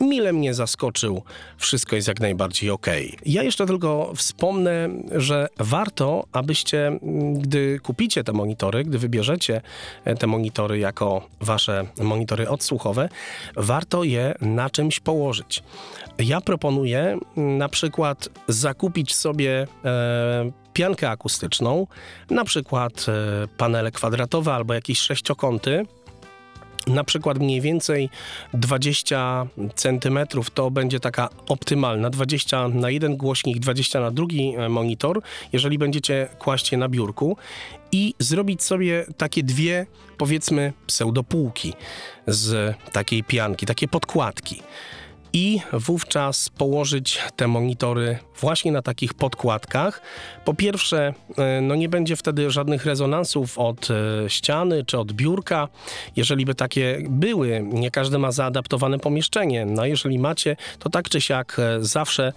e, 0.00 0.04
mile 0.04 0.32
mnie 0.32 0.54
zaskoczył. 0.54 1.22
Wszystko 1.58 1.96
jest 1.96 2.08
jak 2.08 2.20
najbardziej 2.20 2.70
ok. 2.70 2.86
Ja 3.26 3.42
jeszcze 3.42 3.66
tylko 3.66 4.12
wspomnę, 4.16 4.88
że 5.12 5.48
warto, 5.58 6.26
abyście, 6.32 6.98
gdy 7.34 7.80
kupicie 7.82 8.24
te 8.24 8.32
monitory, 8.32 8.84
gdy 8.84 8.98
wybierzecie 8.98 9.60
e, 10.04 10.14
te 10.14 10.26
monitory 10.26 10.78
jako 10.78 11.28
wasze 11.40 11.86
monitory 12.00 12.48
odsłuchowe, 12.48 13.08
warto 13.56 14.04
je 14.04 14.34
na 14.40 14.65
czymś 14.70 15.00
położyć. 15.00 15.62
Ja 16.18 16.40
proponuję 16.40 17.18
na 17.36 17.68
przykład 17.68 18.28
zakupić 18.48 19.14
sobie 19.14 19.66
e, 19.84 20.50
piankę 20.72 21.10
akustyczną, 21.10 21.86
na 22.30 22.44
przykład 22.44 23.06
e, 23.08 23.48
panele 23.56 23.90
kwadratowe 23.90 24.54
albo 24.54 24.74
jakieś 24.74 24.98
sześciokąty, 24.98 25.86
na 26.86 27.04
przykład 27.04 27.38
mniej 27.38 27.60
więcej 27.60 28.10
20 28.54 29.46
cm 29.74 30.18
to 30.54 30.70
będzie 30.70 31.00
taka 31.00 31.28
optymalna, 31.48 32.10
20 32.10 32.68
na 32.68 32.90
jeden 32.90 33.16
głośnik, 33.16 33.58
20 33.58 34.00
na 34.00 34.10
drugi 34.10 34.54
e, 34.56 34.68
monitor, 34.68 35.22
jeżeli 35.52 35.78
będziecie 35.78 36.28
kłaść 36.38 36.72
je 36.72 36.78
na 36.78 36.88
biurku 36.88 37.36
i 37.92 38.14
zrobić 38.18 38.62
sobie 38.62 39.06
takie 39.16 39.42
dwie, 39.42 39.86
powiedzmy, 40.18 40.72
pseudopółki 40.86 41.72
z 42.26 42.76
takiej 42.92 43.24
pianki, 43.24 43.66
takie 43.66 43.88
podkładki 43.88 44.62
i 45.32 45.60
wówczas 45.72 46.48
położyć 46.48 47.18
te 47.36 47.46
monitory 47.46 48.18
właśnie 48.40 48.72
na 48.72 48.82
takich 48.82 49.14
podkładkach. 49.14 50.02
Po 50.44 50.54
pierwsze, 50.54 51.14
e, 51.38 51.60
no 51.60 51.74
nie 51.74 51.88
będzie 51.88 52.16
wtedy 52.16 52.50
żadnych 52.50 52.86
rezonansów 52.86 53.58
od 53.58 53.88
e, 53.90 53.94
ściany 54.30 54.84
czy 54.84 54.98
od 54.98 55.12
biurka. 55.12 55.68
Jeżeli 56.16 56.44
by 56.44 56.54
takie 56.54 56.98
były, 57.10 57.62
nie 57.72 57.90
każdy 57.90 58.18
ma 58.18 58.32
zaadaptowane 58.32 58.98
pomieszczenie. 58.98 59.66
No 59.66 59.86
jeżeli 59.86 60.18
macie, 60.18 60.56
to 60.78 60.90
tak 60.90 61.08
czy 61.08 61.20
siak 61.20 61.56
e, 61.58 61.84
zawsze 61.84 62.32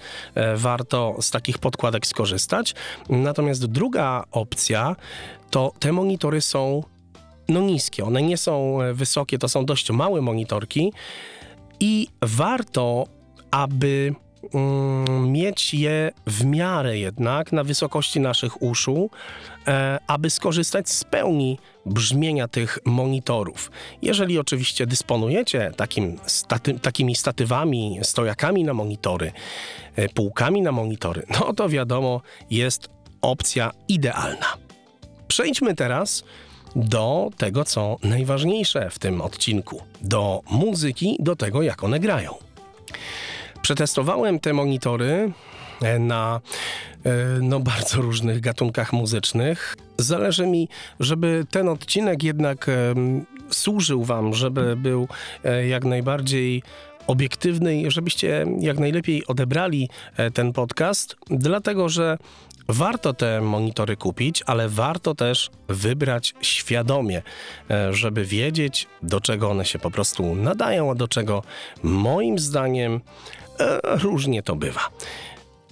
warto 0.55 1.15
z 1.21 1.31
takich 1.31 1.57
podkładek 1.57 2.07
skorzystać. 2.07 2.75
Natomiast 3.09 3.65
druga 3.65 4.23
opcja 4.31 4.95
to 5.49 5.71
te 5.79 5.91
monitory 5.91 6.41
są 6.41 6.83
no 7.49 7.61
niskie, 7.61 8.03
one 8.03 8.21
nie 8.21 8.37
są 8.37 8.77
wysokie, 8.93 9.37
to 9.37 9.49
są 9.49 9.65
dość 9.65 9.91
małe 9.91 10.21
monitorki 10.21 10.91
i 11.79 12.07
warto, 12.21 13.05
aby 13.51 14.15
mm, 14.53 15.31
mieć 15.31 15.73
je 15.73 16.11
w 16.27 16.45
miarę 16.45 16.97
jednak 16.97 17.51
na 17.51 17.63
wysokości 17.63 18.19
naszych 18.19 18.61
uszu, 18.61 19.09
e, 19.67 19.99
aby 20.07 20.29
skorzystać 20.29 20.89
z 20.89 21.03
pełni 21.03 21.59
brzmienia 21.85 22.47
tych 22.47 22.79
monitorów. 22.85 23.71
Jeżeli 24.01 24.39
oczywiście 24.39 24.87
dysponujecie 24.87 25.71
takim 25.75 26.19
staty, 26.25 26.79
takimi 26.79 27.15
statywami, 27.15 27.99
stojakami 28.01 28.63
na 28.63 28.73
monitory, 28.73 29.31
e, 29.95 30.09
półkami 30.09 30.61
na 30.61 30.71
monitory, 30.71 31.23
no 31.39 31.53
to 31.53 31.69
wiadomo, 31.69 32.21
jest 32.49 32.89
opcja 33.21 33.71
idealna. 33.87 34.57
Przejdźmy 35.27 35.75
teraz 35.75 36.23
do 36.75 37.29
tego, 37.37 37.65
co 37.65 37.97
najważniejsze 38.03 38.89
w 38.89 38.99
tym 38.99 39.21
odcinku, 39.21 39.81
do 40.01 40.41
muzyki, 40.51 41.17
do 41.19 41.35
tego, 41.35 41.61
jak 41.61 41.83
one 41.83 41.99
grają. 41.99 42.33
Przetestowałem 43.61 44.39
te 44.39 44.53
monitory 44.53 45.31
e, 45.81 45.99
na 45.99 46.41
e, 47.05 47.11
no, 47.41 47.59
bardzo 47.59 48.01
różnych 48.01 48.39
gatunkach 48.41 48.93
muzycznych. 48.93 49.75
Zależy 49.97 50.47
mi, 50.47 50.69
żeby 50.99 51.45
ten 51.51 51.69
odcinek 51.69 52.23
jednak 52.23 52.67
służył 53.49 54.03
Wam, 54.03 54.33
żeby 54.33 54.75
był 54.75 55.07
e, 55.43 55.67
jak 55.67 55.85
najbardziej 55.85 56.63
obiektywny 57.09 57.81
i 57.81 57.91
żebyście 57.91 58.45
jak 58.59 58.79
najlepiej 58.79 59.27
odebrali 59.27 59.89
e, 60.17 60.31
ten 60.31 60.53
podcast, 60.53 61.15
dlatego 61.29 61.89
że 61.89 62.17
warto 62.67 63.13
te 63.13 63.41
monitory 63.41 63.97
kupić, 63.97 64.43
ale 64.45 64.69
warto 64.69 65.15
też 65.15 65.49
wybrać 65.67 66.33
świadomie, 66.41 67.21
e, 67.71 67.93
żeby 67.93 68.25
wiedzieć, 68.25 68.87
do 69.03 69.21
czego 69.21 69.49
one 69.49 69.65
się 69.65 69.79
po 69.79 69.91
prostu 69.91 70.35
nadają, 70.35 70.91
a 70.91 70.95
do 70.95 71.07
czego 71.07 71.43
moim 71.83 72.39
zdaniem 72.39 73.01
e, 73.59 73.79
różnie 73.83 74.43
to 74.43 74.55
bywa. 74.55 74.89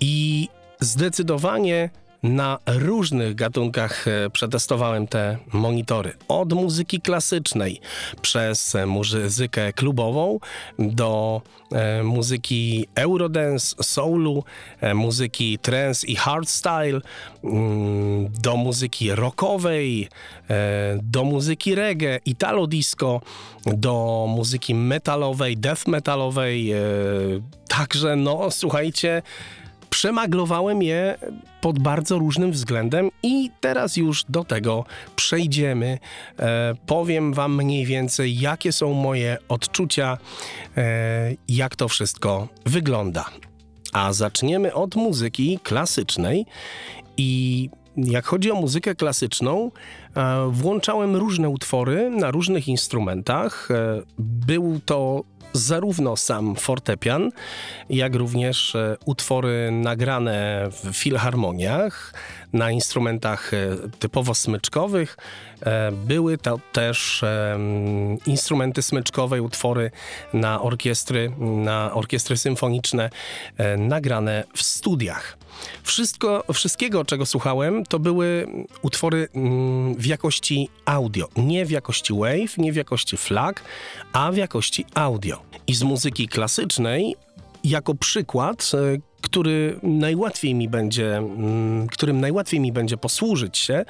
I 0.01 0.47
zdecydowanie 0.79 1.89
na 2.29 2.59
różnych 2.65 3.35
gatunkach 3.35 4.07
e, 4.07 4.29
przetestowałem 4.29 5.07
te 5.07 5.37
monitory. 5.53 6.13
Od 6.27 6.53
muzyki 6.53 7.01
klasycznej 7.01 7.81
przez 8.21 8.77
muzykę 8.87 9.73
klubową 9.73 10.39
do 10.79 11.41
e, 11.71 12.03
muzyki 12.03 12.87
eurodance, 12.95 13.75
soulu, 13.83 14.43
e, 14.81 14.93
muzyki 14.93 15.59
trance 15.59 16.07
i 16.07 16.15
hardstyle, 16.15 17.01
mm, 17.43 18.31
do 18.41 18.57
muzyki 18.57 19.11
rockowej, 19.11 20.09
do 21.03 21.23
muzyki 21.23 21.75
reggae, 21.75 22.19
italo 22.25 22.67
disco, 22.67 23.21
do 23.65 24.25
muzyki 24.29 24.75
metalowej, 24.75 25.57
death 25.57 25.87
metalowej. 25.87 26.73
Także 27.67 28.15
no 28.15 28.51
słuchajcie, 28.51 29.21
przemaglowałem 29.97 30.83
je 30.83 31.17
pod 31.61 31.79
bardzo 31.79 32.17
różnym 32.19 32.51
względem 32.51 33.09
i 33.23 33.51
teraz 33.61 33.97
już 33.97 34.23
do 34.29 34.43
tego 34.43 34.85
przejdziemy. 35.15 35.99
E, 36.39 36.73
powiem 36.85 37.33
Wam 37.33 37.55
mniej 37.55 37.85
więcej, 37.85 38.39
jakie 38.39 38.71
są 38.71 38.93
moje 38.93 39.37
odczucia, 39.49 40.17
e, 40.77 41.33
jak 41.47 41.75
to 41.75 41.87
wszystko 41.87 42.47
wygląda. 42.65 43.25
A 43.93 44.13
zaczniemy 44.13 44.73
od 44.73 44.95
muzyki 44.95 45.59
klasycznej 45.63 46.45
i 47.17 47.69
jak 47.97 48.25
chodzi 48.25 48.51
o 48.51 48.55
muzykę 48.55 48.95
klasyczną, 48.95 49.71
e, 50.15 50.49
włączałem 50.51 51.15
różne 51.15 51.49
utwory 51.49 52.09
na 52.09 52.31
różnych 52.31 52.67
instrumentach. 52.67 53.71
E, 53.71 54.01
Był 54.19 54.79
to 54.85 55.23
zarówno 55.53 56.17
sam 56.17 56.55
fortepian, 56.55 57.31
jak 57.89 58.15
również 58.15 58.75
e, 58.75 58.97
utwory 59.05 59.69
nagrane 59.71 60.67
w 60.71 60.97
filharmoniach 60.97 62.13
na 62.53 62.71
instrumentach 62.71 63.51
typowo 63.99 64.35
smyczkowych. 64.35 65.17
Były 65.91 66.37
to 66.37 66.59
też 66.73 67.25
instrumenty 68.25 68.81
smyczkowe, 68.81 69.41
utwory 69.41 69.91
na 70.33 70.61
orkiestry, 70.61 71.31
na 71.39 71.93
orkiestry 71.93 72.37
symfoniczne 72.37 73.09
nagrane 73.77 74.43
w 74.55 74.61
studiach. 74.61 75.36
Wszystko, 75.83 76.43
wszystkiego, 76.53 77.05
czego 77.05 77.25
słuchałem, 77.25 77.85
to 77.85 77.99
były 77.99 78.47
utwory 78.81 79.27
mm, 79.33 79.95
w 79.95 80.05
jakości 80.05 80.69
audio. 80.85 81.27
Nie 81.37 81.65
w 81.65 81.71
jakości 81.71 82.13
wave, 82.13 82.57
nie 82.57 82.73
w 82.73 82.75
jakości 82.75 83.17
flag, 83.17 83.63
a 84.13 84.31
w 84.31 84.37
jakości 84.37 84.85
audio. 84.93 85.41
I 85.67 85.75
z 85.75 85.83
muzyki 85.83 86.27
klasycznej, 86.27 87.15
jako 87.63 87.95
przykład, 87.95 88.71
e, 88.73 88.97
który 89.21 89.79
najłatwiej 89.83 90.55
mi 90.55 90.69
będzie, 90.69 91.17
mm, 91.17 91.87
którym 91.87 92.21
najłatwiej 92.21 92.59
mi 92.59 92.71
będzie 92.71 92.97
posłużyć 92.97 93.57
się, 93.57 93.85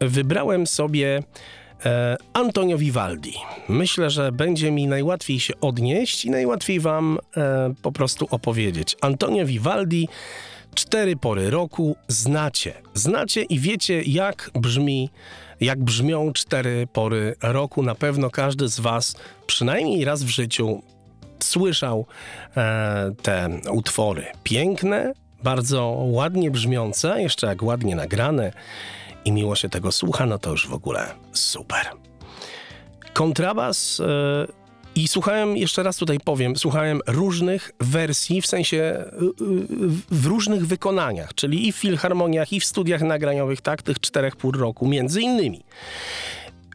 wybrałem 0.00 0.66
sobie 0.66 1.22
e, 1.84 2.16
Antonio 2.32 2.78
Vivaldi. 2.78 3.34
Myślę, 3.68 4.10
że 4.10 4.32
będzie 4.32 4.70
mi 4.70 4.86
najłatwiej 4.86 5.40
się 5.40 5.54
odnieść 5.60 6.24
i 6.24 6.30
najłatwiej 6.30 6.80
wam 6.80 7.18
e, 7.36 7.74
po 7.82 7.92
prostu 7.92 8.26
opowiedzieć. 8.30 8.96
Antonio 9.00 9.46
Vivaldi 9.46 10.08
cztery 10.74 11.16
pory 11.16 11.50
roku 11.50 11.96
znacie. 12.08 12.74
Znacie 12.94 13.42
i 13.42 13.58
wiecie, 13.58 14.02
jak 14.02 14.50
brzmi, 14.54 15.10
jak 15.60 15.84
brzmią 15.84 16.32
cztery 16.32 16.86
pory 16.92 17.36
roku. 17.42 17.82
Na 17.82 17.94
pewno 17.94 18.30
każdy 18.30 18.68
z 18.68 18.80
Was 18.80 19.16
przynajmniej 19.46 20.04
raz 20.04 20.22
w 20.22 20.28
życiu 20.28 20.82
słyszał 21.42 22.06
e, 22.56 23.12
te 23.22 23.60
utwory. 23.72 24.26
Piękne, 24.42 25.12
bardzo 25.42 25.84
ładnie 26.00 26.50
brzmiące, 26.50 27.22
jeszcze 27.22 27.46
jak 27.46 27.62
ładnie 27.62 27.96
nagrane 27.96 28.52
i 29.24 29.32
miło 29.32 29.56
się 29.56 29.68
tego 29.68 29.92
słucha, 29.92 30.26
no 30.26 30.38
to 30.38 30.50
już 30.50 30.68
w 30.68 30.74
ogóle 30.74 31.14
super. 31.32 31.86
Kontrabas 33.12 34.00
e, 34.00 34.63
i 34.94 35.08
słuchałem, 35.08 35.56
jeszcze 35.56 35.82
raz 35.82 35.96
tutaj 35.96 36.20
powiem, 36.20 36.56
słuchałem 36.56 37.00
różnych 37.06 37.72
wersji, 37.80 38.42
w 38.42 38.46
sensie 38.46 38.76
y, 38.76 39.24
y, 39.24 39.34
w 40.10 40.26
różnych 40.26 40.66
wykonaniach, 40.66 41.34
czyli 41.34 41.68
i 41.68 41.72
w 41.72 41.76
filharmoniach, 41.76 42.52
i 42.52 42.60
w 42.60 42.64
studiach 42.64 43.02
nagraniowych, 43.02 43.60
tak, 43.60 43.82
tych 43.82 44.00
czterech 44.00 44.36
pół 44.36 44.52
roku, 44.52 44.88
między 44.88 45.20
innymi. 45.20 45.64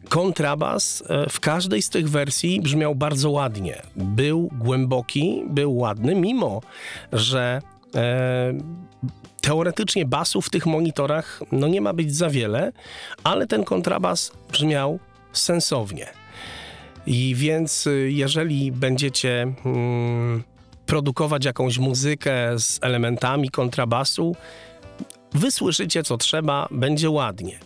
Kontrabas 0.08 1.02
e, 1.08 1.30
w 1.30 1.40
każdej 1.40 1.82
z 1.82 1.90
tych 1.90 2.08
wersji 2.08 2.60
brzmiał 2.60 2.94
bardzo 2.94 3.30
ładnie. 3.30 3.82
Był 3.96 4.50
głęboki, 4.58 5.42
był 5.46 5.76
ładny, 5.76 6.14
mimo 6.14 6.60
że 7.12 7.62
e, 7.94 8.52
teoretycznie 9.40 10.06
basów 10.06 10.46
w 10.46 10.50
tych 10.50 10.66
monitorach 10.66 11.40
no 11.52 11.68
nie 11.68 11.80
ma 11.80 11.92
być 11.92 12.16
za 12.16 12.30
wiele, 12.30 12.72
ale 13.24 13.46
ten 13.46 13.64
kontrabas 13.64 14.32
brzmiał 14.52 14.98
sensownie. 15.32 16.19
I 17.10 17.34
więc 17.34 17.86
y, 17.86 18.10
jeżeli 18.12 18.72
będziecie 18.72 19.52
mm, 19.64 20.42
produkować 20.86 21.44
jakąś 21.44 21.78
muzykę 21.78 22.58
z 22.58 22.78
elementami 22.82 23.50
kontrabasu, 23.50 24.36
wysłyszycie 25.32 26.02
co 26.02 26.16
trzeba, 26.16 26.68
będzie 26.70 27.10
ładnie. 27.10 27.58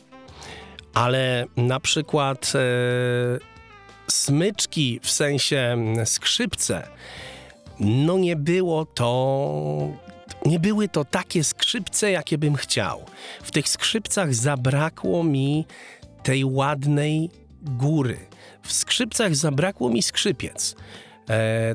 Ale 0.94 1.46
na 1.57 1.80
przykład 1.80 2.52
e, 2.54 2.61
smyczki, 4.09 5.00
w 5.02 5.11
sensie 5.11 5.57
mm, 5.57 6.07
skrzypce, 6.07 6.88
no 7.80 8.18
nie 8.18 8.37
było 8.37 8.87
to. 8.87 9.88
Nie 10.46 10.61
były 10.61 10.88
to 10.88 11.04
takie 11.04 11.44
skrzypce, 11.44 12.11
jakie 12.11 12.38
bym 12.38 12.54
chciał. 12.54 13.04
W 13.42 13.50
tych 13.50 13.68
skrzypcach 13.68 14.35
zabrakło 14.35 15.24
mi 15.24 15.66
tej 16.22 16.44
ładnej 16.44 17.30
góry. 17.62 18.34
W 18.64 18.72
skrzypcach 18.72 19.37
zabrakło 19.37 19.90
mi 19.90 20.03
skrzypiec. 20.03 20.77
E, 21.31 21.74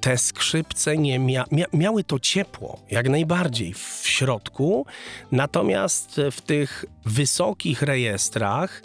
te 0.00 0.18
skrzypce 0.18 0.96
nie 0.96 1.18
mia 1.18 1.44
mia 1.52 1.64
miały 1.72 2.04
to 2.04 2.18
ciepło, 2.18 2.78
jak 2.90 3.08
najbardziej 3.08 3.74
w 3.74 4.02
środku, 4.04 4.86
natomiast 5.32 6.20
w 6.30 6.40
tych 6.40 6.84
wysokich 7.04 7.82
rejestrach, 7.82 8.82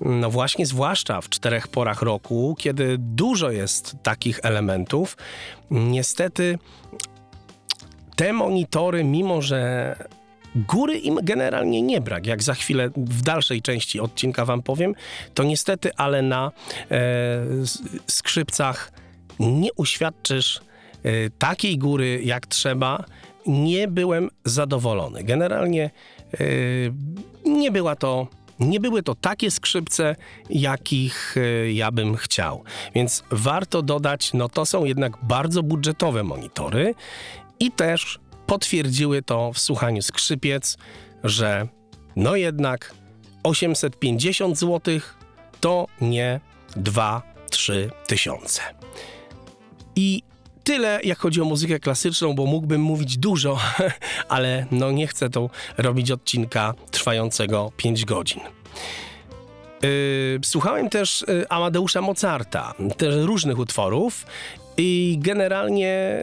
no 0.00 0.30
właśnie, 0.30 0.66
zwłaszcza 0.66 1.20
w 1.20 1.28
czterech 1.28 1.68
porach 1.68 2.02
roku, 2.02 2.54
kiedy 2.58 2.96
dużo 2.98 3.50
jest 3.50 3.96
takich 4.02 4.40
elementów, 4.42 5.16
niestety 5.70 6.58
te 8.16 8.32
monitory, 8.32 9.04
mimo 9.04 9.42
że 9.42 9.96
góry 10.56 10.98
im 10.98 11.18
generalnie 11.22 11.82
nie 11.82 12.00
brak, 12.00 12.26
jak 12.26 12.42
za 12.42 12.54
chwilę 12.54 12.90
w 12.96 13.22
dalszej 13.22 13.62
części 13.62 14.00
odcinka 14.00 14.44
wam 14.44 14.62
powiem, 14.62 14.94
to 15.34 15.42
niestety, 15.42 15.90
ale 15.96 16.22
na 16.22 16.52
e, 16.90 17.00
skrzypcach 18.06 18.92
nie 19.40 19.72
uświadczysz 19.76 20.60
e, 21.02 21.30
takiej 21.30 21.78
góry 21.78 22.20
jak 22.24 22.46
trzeba. 22.46 23.04
Nie 23.46 23.88
byłem 23.88 24.30
zadowolony. 24.44 25.24
Generalnie 25.24 25.90
e, 26.34 26.38
nie 27.44 27.70
była 27.70 27.96
to 27.96 28.26
nie 28.60 28.80
były 28.80 29.02
to 29.02 29.14
takie 29.14 29.50
skrzypce, 29.50 30.16
jakich 30.50 31.36
e, 31.36 31.72
ja 31.72 31.90
bym 31.90 32.16
chciał. 32.16 32.64
Więc 32.94 33.24
warto 33.30 33.82
dodać, 33.82 34.32
no 34.32 34.48
to 34.48 34.66
są 34.66 34.84
jednak 34.84 35.12
bardzo 35.22 35.62
budżetowe 35.62 36.22
monitory 36.22 36.94
i 37.60 37.70
też 37.70 38.18
potwierdziły 38.52 39.22
to 39.22 39.52
w 39.52 39.58
słuchaniu 39.58 40.02
skrzypiec, 40.02 40.76
że 41.24 41.68
no 42.16 42.36
jednak 42.36 42.94
850 43.42 44.58
zł 44.58 45.00
to 45.60 45.86
nie 46.00 46.40
2-3 46.76 47.12
tysiące. 48.06 48.60
I 49.96 50.22
tyle, 50.64 51.00
jak 51.04 51.18
chodzi 51.18 51.40
o 51.40 51.44
muzykę 51.44 51.80
klasyczną, 51.80 52.34
bo 52.34 52.46
mógłbym 52.46 52.80
mówić 52.80 53.18
dużo, 53.18 53.58
ale 54.28 54.66
no 54.70 54.90
nie 54.90 55.06
chcę 55.06 55.30
to 55.30 55.50
robić 55.78 56.10
odcinka 56.10 56.74
trwającego 56.90 57.72
5 57.76 58.04
godzin. 58.04 58.40
Yy, 59.82 60.40
słuchałem 60.44 60.90
też 60.90 61.24
yy, 61.28 61.48
Amadeusza 61.48 62.00
Mozarta, 62.00 62.74
też 62.96 63.14
różnych 63.14 63.58
utworów 63.58 64.26
i 64.76 65.18
generalnie 65.20 66.18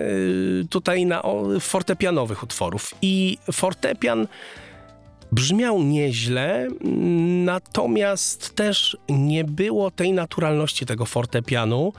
yy, 0.60 0.66
tutaj 0.70 1.06
na 1.06 1.24
fortepianowych 1.60 2.44
utworów. 2.44 2.96
I 3.02 3.38
fortepian 3.52 4.28
brzmiał 5.32 5.84
nieźle, 5.84 6.68
natomiast 7.46 8.56
też 8.56 8.98
nie 9.10 9.44
było 9.44 9.92
tej 9.92 10.14
naturalności 10.14 10.86
tego 10.86 11.06
fortepianu. 11.06 11.94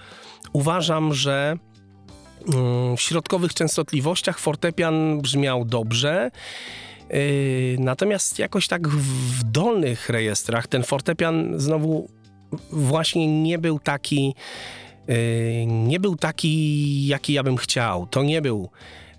Uważam, 0.52 1.14
że 1.14 1.56
mm, 2.54 2.96
w 2.96 3.00
środkowych 3.00 3.54
częstotliwościach 3.54 4.38
fortepian 4.38 5.20
brzmiał 5.20 5.64
dobrze. 5.64 6.30
Yy, 7.10 7.76
natomiast 7.78 8.38
jakoś 8.38 8.68
tak 8.68 8.88
w 8.88 9.42
dolnych 9.42 10.08
rejestrach 10.08 10.66
ten 10.66 10.82
fortepian 10.82 11.52
znowu 11.56 12.08
właśnie 12.72 13.42
nie 13.42 13.58
był 13.58 13.78
taki, 13.78 14.34
nie 15.66 16.00
był 16.00 16.16
taki, 16.16 17.06
jaki 17.06 17.32
ja 17.32 17.42
bym 17.42 17.56
chciał. 17.56 18.06
To 18.06 18.22
nie 18.22 18.42
był 18.42 18.70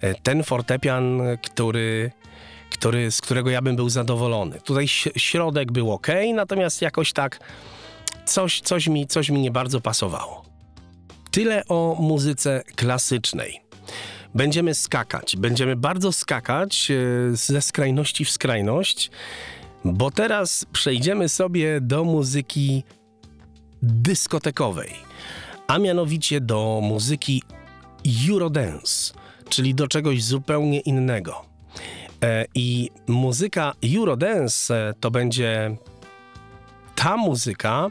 yy, 0.02 0.16
ten 0.24 0.44
fortepian, 0.44 1.22
który, 1.44 2.12
który, 2.70 3.12
z 3.12 3.22
którego 3.22 3.50
ja 3.50 3.62
bym 3.62 3.76
był 3.76 3.90
zadowolony. 3.90 4.62
Tutaj 4.62 4.88
środek 5.18 5.72
był 5.72 5.92
ok, 5.92 6.08
natomiast 6.34 6.82
jakoś 6.82 7.14
tak 7.14 7.40
coś, 8.26 8.62
coś, 8.62 8.88
mi, 8.88 9.08
coś 9.08 9.30
mi 9.30 9.42
nie 9.42 9.52
bardzo 9.52 9.82
pasowało. 9.82 10.46
Tyle 11.32 11.64
o 11.68 11.98
muzyce 12.00 12.64
klasycznej 12.76 13.62
będziemy 14.36 14.76
skakać. 14.76 15.36
Będziemy 15.36 15.76
bardzo 15.76 16.12
skakać 16.12 16.92
e, 16.92 16.96
ze 17.36 17.62
skrajności 17.62 18.26
w 18.26 18.32
skrajność, 18.32 19.12
bo 19.86 20.12
teraz 20.12 20.66
przejdziemy 20.72 21.30
sobie 21.30 21.82
do 21.82 22.04
muzyki 22.04 22.84
dyskotekowej, 23.82 24.94
a 25.72 25.80
mianowicie 25.80 26.42
do 26.42 26.80
muzyki 26.84 27.44
Eurodance, 28.30 29.14
czyli 29.50 29.76
do 29.76 29.88
czegoś 29.88 30.24
zupełnie 30.24 30.80
innego. 30.80 31.46
E, 32.24 32.46
I 32.56 32.90
muzyka 33.08 33.74
Eurodance 33.96 34.90
e, 34.90 34.94
to 35.00 35.12
będzie 35.12 35.78
ta 36.96 37.18
muzyka, 37.18 37.88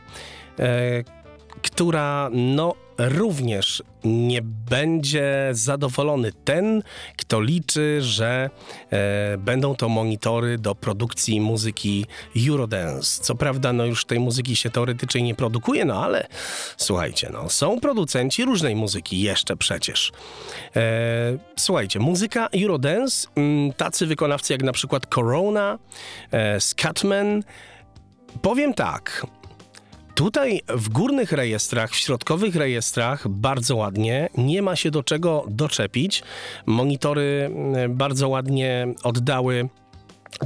która 1.62 2.30
no 2.32 2.74
również 3.08 3.82
nie 4.04 4.42
będzie 4.42 5.48
zadowolony 5.52 6.32
ten, 6.44 6.82
kto 7.16 7.40
liczy, 7.40 7.98
że 8.02 8.50
e, 8.90 9.38
będą 9.38 9.74
to 9.74 9.88
monitory 9.88 10.58
do 10.58 10.74
produkcji 10.74 11.40
muzyki 11.40 12.06
Eurodance. 12.48 13.22
Co 13.22 13.34
prawda, 13.34 13.72
no 13.72 13.84
już 13.84 14.04
tej 14.04 14.20
muzyki 14.20 14.56
się 14.56 14.70
teoretycznie 14.70 15.22
nie 15.22 15.34
produkuje, 15.34 15.84
no 15.84 16.04
ale 16.04 16.26
słuchajcie, 16.76 17.30
no 17.32 17.48
są 17.48 17.80
producenci 17.80 18.44
różnej 18.44 18.76
muzyki 18.76 19.20
jeszcze 19.20 19.56
przecież. 19.56 20.12
E, 20.76 20.82
słuchajcie, 21.56 21.98
muzyka 21.98 22.48
Eurodance, 22.62 23.28
m, 23.36 23.42
mm, 23.44 23.72
tacy 23.72 24.06
wykonawcy 24.06 24.52
jak 24.52 24.62
na 24.62 24.72
przykład 24.72 25.06
Corona, 25.14 25.78
e, 26.30 26.60
Scatman, 26.60 27.42
powiem 28.42 28.74
tak, 28.74 29.26
Tutaj 30.20 30.60
w 30.68 30.88
górnych 30.88 31.32
rejestrach, 31.32 31.90
w 31.90 31.96
środkowych 31.96 32.56
rejestrach 32.56 33.28
bardzo 33.28 33.76
ładnie, 33.76 34.28
nie 34.38 34.62
ma 34.62 34.76
się 34.76 34.90
do 34.90 35.02
czego 35.02 35.44
doczepić. 35.48 36.22
Monitory 36.66 37.50
mm, 37.54 37.96
bardzo 37.96 38.28
ładnie 38.28 38.94
oddały 39.02 39.68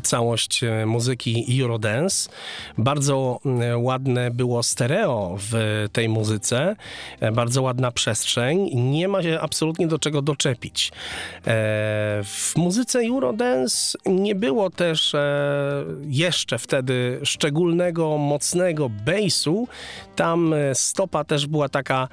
całość 0.03 0.65
e, 0.65 0.87
muzyki 0.87 1.61
Eurodance. 1.63 2.31
Bardzo 2.79 3.41
e, 3.61 3.79
ładne 3.79 4.31
było 4.31 4.63
stereo 4.63 5.37
w 5.39 5.85
tej 5.93 6.09
muzyce, 6.09 6.77
e, 7.21 7.33
bardzo 7.33 7.63
ładna 7.63 7.91
przestrzeń. 7.91 8.71
Nie 8.75 9.09
ma 9.09 9.23
się 9.23 9.39
absolutnie 9.41 9.87
do 9.87 9.99
czego 9.99 10.23
doczepić. 10.23 10.93
W 12.25 12.53
muzyce 12.57 12.99
Eurodance 12.99 13.99
nie 14.07 14.35
było 14.35 14.71
też 14.71 15.17
jeszcze 16.07 16.59
wtedy 16.59 17.21
szczególnego, 17.23 18.19
mocnego 18.19 18.89
bassu. 18.89 19.69
Tam 20.17 20.55
stopa 20.75 21.25
też 21.25 21.47
była 21.47 21.69
taka, 21.69 22.09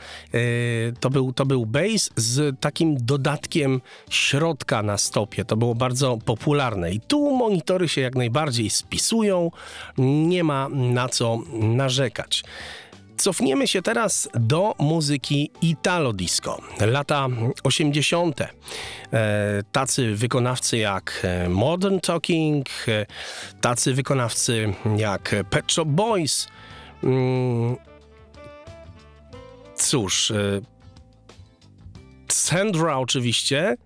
to 0.99 1.09
był, 1.09 1.33
to 1.33 1.45
był 1.45 1.65
bass 1.65 2.09
z 2.15 2.59
takim 2.59 3.05
dodatkiem 3.05 3.81
środka 4.09 4.83
na 4.83 4.97
stopie. 4.97 5.45
To 5.45 5.57
było 5.57 5.75
bardzo 5.75 6.17
popularne. 6.25 6.91
I 6.91 6.99
tu 6.99 7.31
monitory 7.61 7.89
się 7.89 8.01
jak 8.01 8.15
najbardziej 8.15 8.69
spisują, 8.69 9.51
nie 9.97 10.43
ma 10.43 10.69
na 10.69 11.09
co 11.09 11.39
narzekać. 11.53 12.43
Cofniemy 13.17 13.67
się 13.67 13.81
teraz 13.81 14.29
do 14.33 14.75
muzyki 14.79 15.51
Italo 15.61 16.13
Disco. 16.13 16.61
Lata 16.79 17.27
80. 17.63 18.41
E, 18.41 18.47
tacy 19.71 20.15
wykonawcy 20.15 20.77
jak 20.77 21.21
e, 21.23 21.49
Modern 21.49 21.99
Talking, 21.99 22.69
e, 22.87 23.05
tacy 23.61 23.93
wykonawcy 23.93 24.73
jak 24.97 25.35
Pet 25.49 25.71
Shop 25.71 25.85
Boys. 25.85 26.47
Mm, 27.03 27.75
cóż, 29.75 30.33
Sandra 32.27 32.97
oczywiście, 32.97 33.77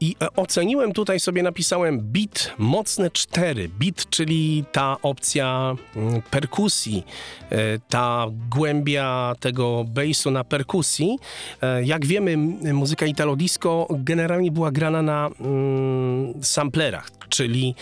I 0.00 0.16
oceniłem 0.36 0.92
tutaj 0.92 1.20
sobie, 1.20 1.42
napisałem 1.42 2.00
bit 2.00 2.52
mocne 2.58 3.10
4. 3.10 3.68
Bit, 3.68 4.10
czyli 4.10 4.64
ta 4.72 4.96
opcja 5.02 5.76
mm, 5.96 6.22
perkusji, 6.22 7.04
yy, 7.50 7.58
ta 7.88 8.26
głębia 8.50 9.34
tego 9.40 9.84
bassu 9.84 10.30
na 10.30 10.44
perkusji. 10.44 11.18
Yy, 11.62 11.84
jak 11.84 12.06
wiemy, 12.06 12.36
muzyka 12.72 13.06
italo 13.06 13.36
disco 13.36 13.86
generalnie 13.90 14.50
była 14.50 14.70
grana 14.70 15.02
na 15.02 15.30
mm, 15.40 16.34
samplerach, 16.42 17.10
czyli 17.28 17.74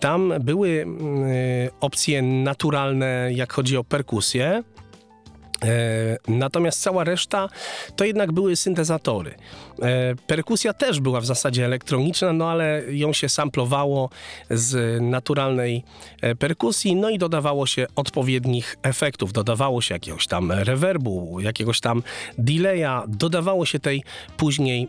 tam 0.00 0.32
były 0.40 0.86
opcje 1.80 2.22
naturalne, 2.22 3.30
jak 3.32 3.52
chodzi 3.52 3.76
o 3.76 3.84
perkusję. 3.84 4.62
E, 5.64 6.18
natomiast 6.28 6.82
cała 6.82 7.04
reszta 7.04 7.48
to 7.96 8.04
jednak 8.04 8.32
były 8.32 8.56
syntezatory. 8.56 9.34
E, 9.82 10.14
perkusja 10.26 10.72
też 10.72 11.00
była 11.00 11.20
w 11.20 11.26
zasadzie 11.26 11.64
elektroniczna, 11.64 12.32
no 12.32 12.50
ale 12.50 12.82
ją 12.88 13.12
się 13.12 13.28
samplowało 13.28 14.10
z 14.50 15.02
naturalnej 15.02 15.84
e, 16.20 16.34
perkusji, 16.34 16.96
no 16.96 17.10
i 17.10 17.18
dodawało 17.18 17.66
się 17.66 17.86
odpowiednich 17.96 18.76
efektów. 18.82 19.32
Dodawało 19.32 19.82
się 19.82 19.94
jakiegoś 19.94 20.26
tam 20.26 20.52
rewerbu, 20.52 21.40
jakiegoś 21.40 21.80
tam 21.80 22.02
delaya, 22.38 23.02
dodawało 23.08 23.66
się 23.66 23.78
tej 23.78 24.02
później 24.36 24.88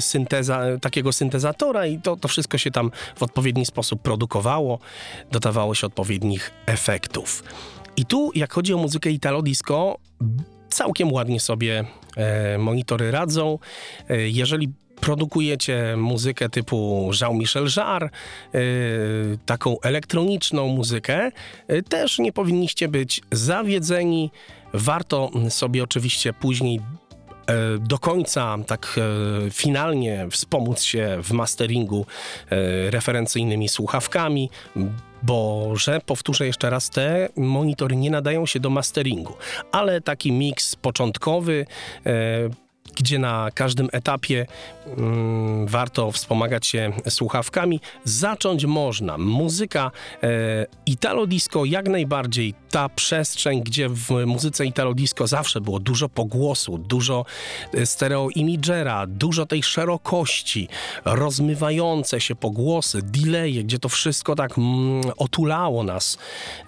synteza, 0.00 0.62
takiego 0.80 1.12
syntezatora 1.12 1.86
i 1.86 1.98
to, 1.98 2.16
to 2.16 2.28
wszystko 2.28 2.58
się 2.58 2.70
tam 2.70 2.90
w 3.16 3.22
odpowiedni 3.22 3.66
sposób 3.66 4.02
produkowało, 4.02 4.78
dodawało 5.30 5.74
się 5.74 5.86
odpowiednich 5.86 6.50
efektów. 6.66 7.42
I 7.96 8.06
tu, 8.06 8.30
jak 8.34 8.52
chodzi 8.52 8.74
o 8.74 8.78
muzykę 8.78 9.10
Italo 9.10 9.42
Disco, 9.42 9.98
całkiem 10.68 11.12
ładnie 11.12 11.40
sobie 11.40 11.84
e, 12.16 12.58
monitory 12.58 13.10
radzą. 13.10 13.58
E, 14.08 14.28
jeżeli 14.28 14.68
produkujecie 15.02 15.94
muzykę 15.96 16.48
typu 16.48 17.10
Jean-Michel 17.20 17.66
Jarre, 17.76 18.06
e, 18.06 18.60
taką 19.46 19.80
elektroniczną 19.80 20.68
muzykę, 20.68 21.30
e, 21.68 21.82
też 21.82 22.18
nie 22.18 22.32
powinniście 22.32 22.88
być 22.88 23.20
zawiedzeni. 23.32 24.30
Warto 24.74 25.30
sobie 25.48 25.82
oczywiście 25.82 26.32
później 26.32 26.80
do 27.78 27.98
końca, 27.98 28.56
tak 28.66 28.96
e, 28.98 29.50
finalnie 29.50 30.26
wspomóc 30.30 30.82
się 30.82 31.18
w 31.22 31.32
masteringu 31.32 32.06
referencyjnymi 32.90 33.68
słuchawkami, 33.68 34.50
bo, 35.22 35.72
że 35.76 36.00
powtórzę 36.06 36.46
jeszcze 36.46 36.70
raz, 36.70 36.90
te 36.90 37.28
monitory 37.36 37.96
nie 37.96 38.10
nadają 38.10 38.46
się 38.46 38.60
do 38.60 38.70
masteringu, 38.70 39.34
ale 39.72 40.00
taki 40.00 40.32
miks 40.32 40.76
początkowy, 40.76 41.66
e, 42.06 42.12
gdzie 42.96 43.18
na 43.18 43.48
każdym 43.54 43.88
etapie 43.92 44.46
mm, 44.86 45.66
warto 45.66 46.12
wspomagać 46.12 46.66
się 46.66 46.92
słuchawkami. 47.08 47.80
Zacząć 48.04 48.64
można. 48.64 49.18
Muzyka 49.18 49.90
e, 50.22 50.66
Italo 50.86 51.26
Disco 51.26 51.64
jak 51.64 51.88
najbardziej 51.88 52.54
ta 52.70 52.88
przestrzeń, 52.88 53.62
gdzie 53.62 53.88
w 53.88 54.10
muzyce 54.26 54.66
Italo 54.66 54.94
Disco 54.94 55.26
zawsze 55.26 55.60
było 55.60 55.80
dużo 55.80 56.08
pogłosu, 56.08 56.78
dużo 56.78 57.24
e, 57.74 57.86
stereo 57.86 58.28
imagera, 58.34 59.06
dużo 59.06 59.46
tej 59.46 59.62
szerokości, 59.62 60.68
rozmywające 61.04 62.20
się 62.20 62.34
pogłosy, 62.34 63.02
delaye, 63.02 63.64
gdzie 63.64 63.78
to 63.78 63.88
wszystko 63.88 64.34
tak 64.34 64.58
mm, 64.58 65.02
otulało 65.16 65.82
nas. 65.82 66.18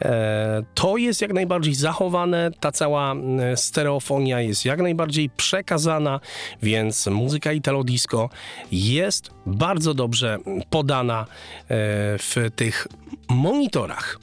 E, 0.02 0.62
to 0.74 0.96
jest 0.96 1.22
jak 1.22 1.32
najbardziej 1.32 1.74
zachowane, 1.74 2.50
ta 2.60 2.72
cała 2.72 3.12
mm, 3.12 3.56
stereofonia 3.56 4.40
jest 4.40 4.64
jak 4.64 4.82
najbardziej 4.82 5.30
przekazana, 5.30 6.13
więc 6.62 7.06
muzyka 7.06 7.52
Italo 7.52 7.84
Disco 7.84 8.28
jest 8.72 9.30
bardzo 9.46 9.94
dobrze 9.94 10.38
podana 10.70 11.20
e, 11.20 11.26
w 12.18 12.34
tych 12.56 12.86
monitorach. 13.28 14.18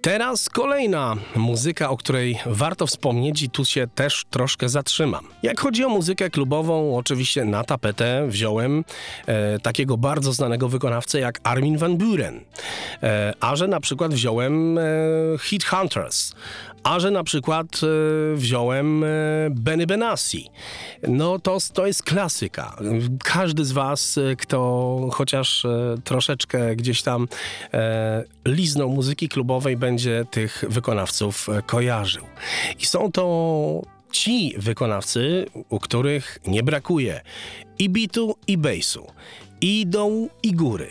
Teraz 0.00 0.48
kolejna 0.48 1.16
muzyka, 1.36 1.90
o 1.90 1.96
której 1.96 2.38
warto 2.46 2.86
wspomnieć 2.86 3.42
i 3.42 3.50
tu 3.50 3.64
się 3.64 3.86
też 3.94 4.24
troszkę 4.30 4.68
zatrzymam. 4.68 5.24
Jak 5.42 5.60
chodzi 5.60 5.84
o 5.84 5.88
muzykę 5.88 6.30
klubową, 6.30 6.96
oczywiście 6.96 7.44
na 7.44 7.64
tapetę 7.64 8.26
wziąłem 8.28 8.84
e, 9.26 9.58
takiego 9.58 9.96
bardzo 9.96 10.32
znanego 10.32 10.68
wykonawcę 10.68 11.20
jak 11.20 11.40
Armin 11.42 11.78
van 11.78 11.96
Buren. 11.96 12.40
E, 13.02 13.34
a 13.40 13.56
że 13.56 13.68
na 13.68 13.80
przykład 13.80 14.14
wziąłem 14.14 14.78
e, 14.78 14.82
Hit 15.40 15.64
Hunters, 15.64 16.32
a 16.82 17.00
że 17.00 17.10
na 17.10 17.24
przykład 17.24 17.66
e, 17.82 18.36
wziąłem 18.36 19.04
e, 19.04 19.06
Benny 19.50 19.86
Benassi. 19.86 20.50
No 21.08 21.38
to, 21.38 21.58
to 21.72 21.86
jest 21.86 22.02
klasyka. 22.02 22.76
Każdy 23.24 23.64
z 23.64 23.72
was, 23.72 24.18
e, 24.18 24.36
kto 24.36 25.08
chociaż 25.12 25.64
e, 25.64 25.96
troszeczkę 26.04 26.76
gdzieś 26.76 27.02
tam 27.02 27.28
e, 27.74 28.24
liznął 28.44 28.88
muzyki 28.88 29.28
klubowej, 29.28 29.76
będzie 29.76 30.24
tych 30.30 30.64
wykonawców 30.68 31.48
kojarzył. 31.66 32.24
I 32.80 32.86
są 32.86 33.12
to 33.12 33.82
ci 34.12 34.54
wykonawcy, 34.58 35.46
u 35.68 35.80
których 35.80 36.38
nie 36.46 36.62
brakuje 36.62 37.20
i 37.78 37.90
bitu, 37.90 38.36
i 38.46 38.58
bassu, 38.58 39.06
i 39.60 39.86
dołu, 39.86 40.30
i 40.42 40.52
góry. 40.52 40.90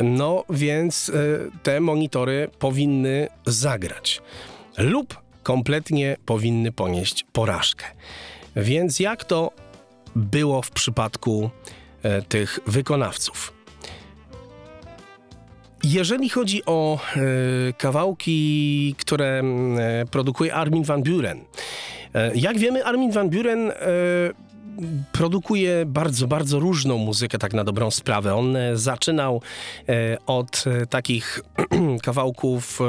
No 0.00 0.44
więc 0.50 1.08
e, 1.08 1.12
te 1.62 1.80
monitory 1.80 2.48
powinny 2.58 3.28
zagrać 3.46 4.22
lub 4.78 5.20
kompletnie 5.42 6.16
powinny 6.26 6.72
ponieść 6.72 7.26
porażkę. 7.32 7.84
Więc 8.56 9.00
jak 9.00 9.24
to 9.24 9.50
było 10.16 10.62
w 10.62 10.70
przypadku 10.70 11.50
e, 12.02 12.22
tych 12.22 12.58
wykonawców? 12.66 13.52
Jeżeli 15.84 16.28
chodzi 16.28 16.62
o 16.66 16.98
e, 16.98 17.20
kawałki, 17.72 18.94
które 18.98 19.42
e, 19.42 20.04
produkuje 20.10 20.54
Armin 20.54 20.84
van 20.84 21.02
Buren, 21.02 21.40
e, 22.14 22.36
jak 22.36 22.58
wiemy, 22.58 22.84
Armin 22.84 23.12
van 23.12 23.30
Buren 23.30 23.70
e, 23.70 23.74
produkuje 25.12 25.86
bardzo, 25.86 26.26
bardzo 26.26 26.60
różną 26.60 26.98
muzykę, 26.98 27.38
tak 27.38 27.52
na 27.52 27.64
dobrą 27.64 27.90
sprawę. 27.90 28.34
On 28.34 28.56
e, 28.56 28.76
zaczynał 28.76 29.42
od 30.26 30.64
takich 30.90 31.40
kawałków 32.02 32.80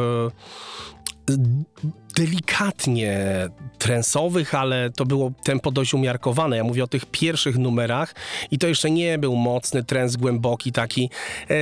delikatnie 2.15 3.48
trensowych, 3.78 4.56
ale 4.56 4.89
to 4.89 5.06
było 5.06 5.32
tempo 5.44 5.72
dość 5.72 5.94
umiarkowane. 5.94 6.58
Ja 6.58 6.63
mówię 6.63 6.84
o 6.84 6.88
tych 6.88 7.06
pierwszych 7.06 7.58
numerach 7.58 8.15
i 8.52 8.58
to 8.58 8.67
jeszcze 8.67 8.91
nie 8.91 9.17
był 9.17 9.36
mocny 9.36 9.84
trens 9.84 10.15
głęboki 10.15 10.72
taki, 10.72 11.10
e, 11.50 11.56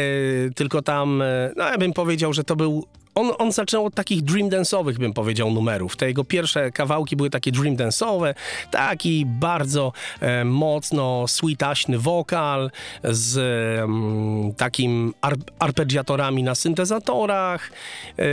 tylko 0.55 0.81
tam, 0.81 1.21
e, 1.21 1.51
no 1.55 1.63
ja 1.63 1.77
bym 1.77 1.93
powiedział, 1.93 2.33
że 2.33 2.43
to 2.43 2.55
był 2.55 2.85
on, 3.19 3.31
on 3.37 3.51
zaczął 3.51 3.85
od 3.85 3.95
takich 3.95 4.21
dream 4.21 4.49
dance'owych, 4.49 4.97
bym 4.97 5.13
powiedział, 5.13 5.51
numerów. 5.51 5.97
Te 5.97 6.07
jego 6.07 6.23
pierwsze 6.23 6.71
kawałki 6.71 7.15
były 7.15 7.29
takie 7.29 7.51
dream 7.51 7.75
dance'owe, 7.75 8.33
taki 8.71 9.25
bardzo 9.25 9.93
e, 10.19 10.45
mocno 10.45 11.27
sweetaśny 11.27 11.99
wokal 11.99 12.71
z 13.03 13.37
mm, 13.83 14.53
takim 14.53 15.13
ar, 15.21 15.35
arpeggiatorami 15.59 16.43
na 16.43 16.55
syntezatorach 16.55 17.71
e, 18.19 18.23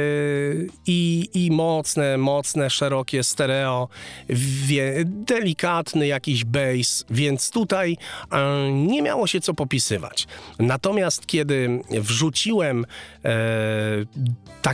i, 0.86 1.28
i 1.34 1.50
mocne, 1.50 2.18
mocne, 2.18 2.70
szerokie 2.70 3.22
stereo, 3.22 3.88
wie, 4.28 5.04
delikatny 5.04 6.06
jakiś 6.06 6.44
bass, 6.44 7.04
więc 7.10 7.50
tutaj 7.50 7.96
e, 8.32 8.72
nie 8.72 9.02
miało 9.02 9.26
się 9.26 9.40
co 9.40 9.54
popisywać. 9.54 10.26
Natomiast 10.58 11.26
kiedy 11.26 11.80
wrzuciłem 11.90 12.86
e, 13.24 13.30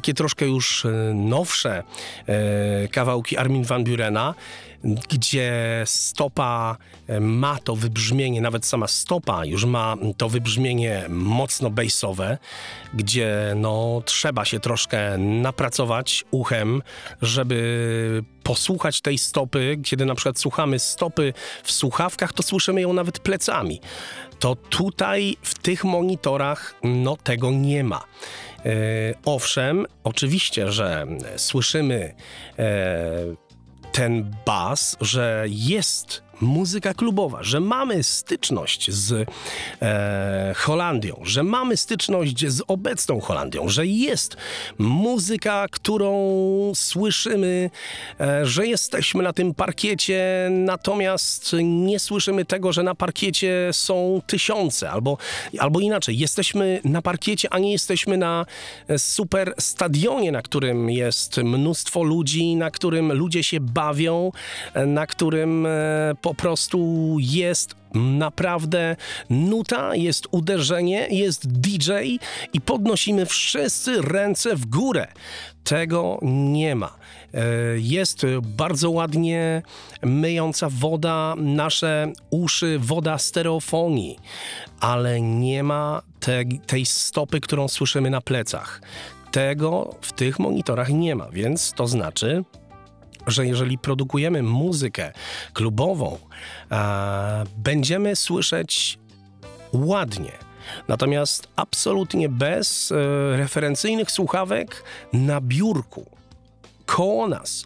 takie 0.02 0.14
troszkę 0.14 0.46
już 0.46 0.84
e, 0.84 0.88
nowsze 1.14 1.82
e, 2.26 2.88
kawałki 2.88 3.36
Armin 3.36 3.64
van 3.64 3.84
Burena, 3.84 4.34
gdzie 4.84 5.52
stopa 5.86 6.76
e, 7.06 7.20
ma 7.20 7.58
to 7.58 7.76
wybrzmienie, 7.76 8.40
nawet 8.40 8.66
sama 8.66 8.88
stopa 8.88 9.44
już 9.44 9.64
ma 9.64 9.96
to 10.16 10.28
wybrzmienie 10.28 11.04
mocno 11.08 11.70
bassowe, 11.70 12.38
gdzie 12.94 13.52
no 13.56 14.02
trzeba 14.04 14.44
się 14.44 14.60
troszkę 14.60 15.18
napracować 15.18 16.24
uchem, 16.30 16.82
żeby 17.22 18.24
posłuchać 18.42 19.00
tej 19.00 19.18
stopy, 19.18 19.78
kiedy 19.84 20.04
na 20.06 20.14
przykład 20.14 20.38
słuchamy 20.38 20.78
stopy 20.78 21.32
w 21.62 21.72
słuchawkach, 21.72 22.32
to 22.32 22.42
słyszymy 22.42 22.80
ją 22.80 22.92
nawet 22.92 23.18
plecami. 23.18 23.80
To 24.38 24.54
tutaj 24.56 25.36
w 25.42 25.58
tych 25.58 25.84
monitorach 25.84 26.74
no 26.82 27.16
tego 27.16 27.50
nie 27.50 27.84
ma. 27.84 28.04
E, 28.64 28.70
owszem, 29.25 29.87
oczywiście, 30.05 30.72
że 30.72 31.07
słyszymy 31.37 32.14
e, 32.59 32.64
ten 33.92 34.35
bas, 34.46 34.96
że 35.01 35.44
jest 35.48 36.22
muzyka 36.42 36.94
klubowa, 36.94 37.42
że 37.42 37.61
mamy 37.61 38.02
styczność 38.02 38.90
z 38.90 39.28
e, 39.83 40.55
Holandią, 40.57 41.20
że 41.22 41.42
mamy 41.42 41.76
styczność 41.76 42.46
z 42.48 42.62
obecną 42.68 43.20
Holandią, 43.20 43.68
że 43.68 43.87
jest 43.87 44.37
muzyka, 44.78 45.66
którą 45.70 46.12
słyszymy, 46.74 47.70
e, 48.20 48.46
że 48.46 48.66
jesteśmy 48.66 49.22
na 49.22 49.33
tym 49.33 49.55
parkiecie, 49.55 50.48
natomiast 50.50 51.57
nie 51.62 51.98
słyszymy 51.98 52.44
tego, 52.44 52.72
że 52.72 52.83
na 52.83 52.94
parkiecie 52.94 53.70
są 53.72 54.22
tysiące, 54.26 54.90
albo, 54.90 55.18
albo 55.59 55.81
inaczej, 55.81 56.18
jesteśmy 56.18 56.81
na 56.85 57.02
parkiecie, 57.02 57.48
a 57.50 57.59
nie 57.59 57.72
jesteśmy 57.72 58.16
na 58.16 58.46
e, 58.88 58.98
super 58.98 59.55
stadionie, 59.59 60.33
na 60.33 60.42
którym 60.42 60.90
jest 60.90 61.37
mnóstwo 61.37 62.02
ludzi, 62.02 62.57
na 62.57 62.70
którym 62.70 63.12
ludzie 63.12 63.42
się 63.42 63.61
bawią, 63.61 64.33
e, 64.74 64.87
na 64.87 65.07
którym 65.07 65.66
e, 65.66 65.70
po 66.33 66.37
prostu 66.37 67.16
jest 67.21 67.75
naprawdę 67.95 68.97
nuta, 69.31 69.97
jest 69.97 70.27
uderzenie, 70.31 71.09
jest 71.11 71.61
DJ 71.61 71.90
i 72.53 72.61
podnosimy 72.61 73.27
wszyscy 73.27 74.03
ręce 74.03 74.57
w 74.57 74.66
górę. 74.66 75.07
Tego 75.64 76.18
nie 76.23 76.75
ma. 76.75 76.97
E, 77.35 77.45
Jest 77.77 78.27
bardzo 78.42 78.90
ładnie 78.90 79.62
myjąca 80.03 80.68
woda 80.71 81.35
nasze 81.37 82.12
uszy, 82.31 82.79
woda 82.79 83.18
stereofonii, 83.18 84.18
ale 84.81 85.21
nie 85.21 85.62
ma 85.62 86.03
te, 86.21 86.45
tej 86.66 86.87
stopy, 86.87 87.40
którą 87.40 87.68
słyszymy 87.68 88.11
na 88.11 88.21
plecach. 88.21 88.83
Tego 89.31 89.95
w 90.01 90.12
tych 90.12 90.38
monitorach 90.38 90.88
nie 90.88 91.14
ma, 91.16 91.29
więc 91.31 91.73
to 91.73 91.87
znaczy, 91.87 92.45
że 93.26 93.46
jeżeli 93.46 93.78
produkujemy 93.78 94.42
muzykę 94.42 95.12
klubową, 95.52 96.18
e, 96.70 97.44
będziemy 97.56 98.16
słyszeć 98.16 98.98
ładnie. 99.72 100.32
Natomiast 100.88 101.48
absolutnie 101.56 102.28
bez 102.28 102.92
e, 102.92 102.96
referencyjnych 103.37 104.11
słuchawek 104.11 104.85
na 105.12 105.40
biurku, 105.40 106.11
koło 106.87 107.28
nas. 107.28 107.64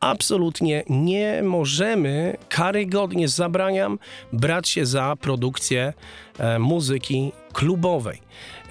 Absolutnie 0.00 0.84
nie 0.88 1.42
możemy, 1.42 2.36
karygodnie 2.48 3.28
zabraniam, 3.28 3.98
brać 4.32 4.68
się 4.68 4.86
za 4.86 5.16
produkcję 5.20 5.92
e, 6.38 6.58
muzyki 6.58 7.32
klubowej. 7.52 8.22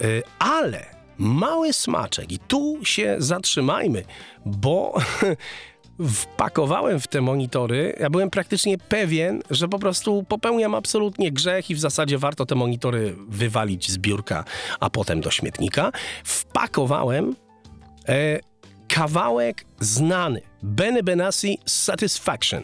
E, 0.02 0.06
ale 0.40 0.86
mały 1.18 1.74
smaczek, 1.74 2.32
i 2.32 2.40
tu 2.40 2.80
się 2.84 3.16
zatrzymajmy, 3.20 4.04
bo 4.46 4.94
wpakowałem 6.10 7.00
w 7.00 7.08
te 7.08 7.22
monitory, 7.22 7.96
ja 8.00 8.10
byłem 8.10 8.30
praktycznie 8.30 8.78
pewien, 8.78 9.42
że 9.50 9.68
po 9.68 9.80
prostu 9.80 10.24
popełniam 10.28 10.76
absolutnie 10.76 11.32
grzech 11.32 11.70
i 11.70 11.76
w 11.76 11.80
zasadzie 11.80 12.18
warto 12.18 12.46
te 12.46 12.56
monitory 12.56 13.16
wywalić 13.28 13.92
z 13.92 13.98
biurka, 13.98 14.44
a 14.80 14.90
potem 14.90 15.22
do 15.22 15.32
śmietnika. 15.32 15.92
Wpakowałem 16.24 17.36
e, 18.08 18.40
kawałek 18.88 19.66
znany 19.80 20.42
Benny 20.64 21.04
Benassi 21.04 21.60
Satisfaction. 21.66 22.64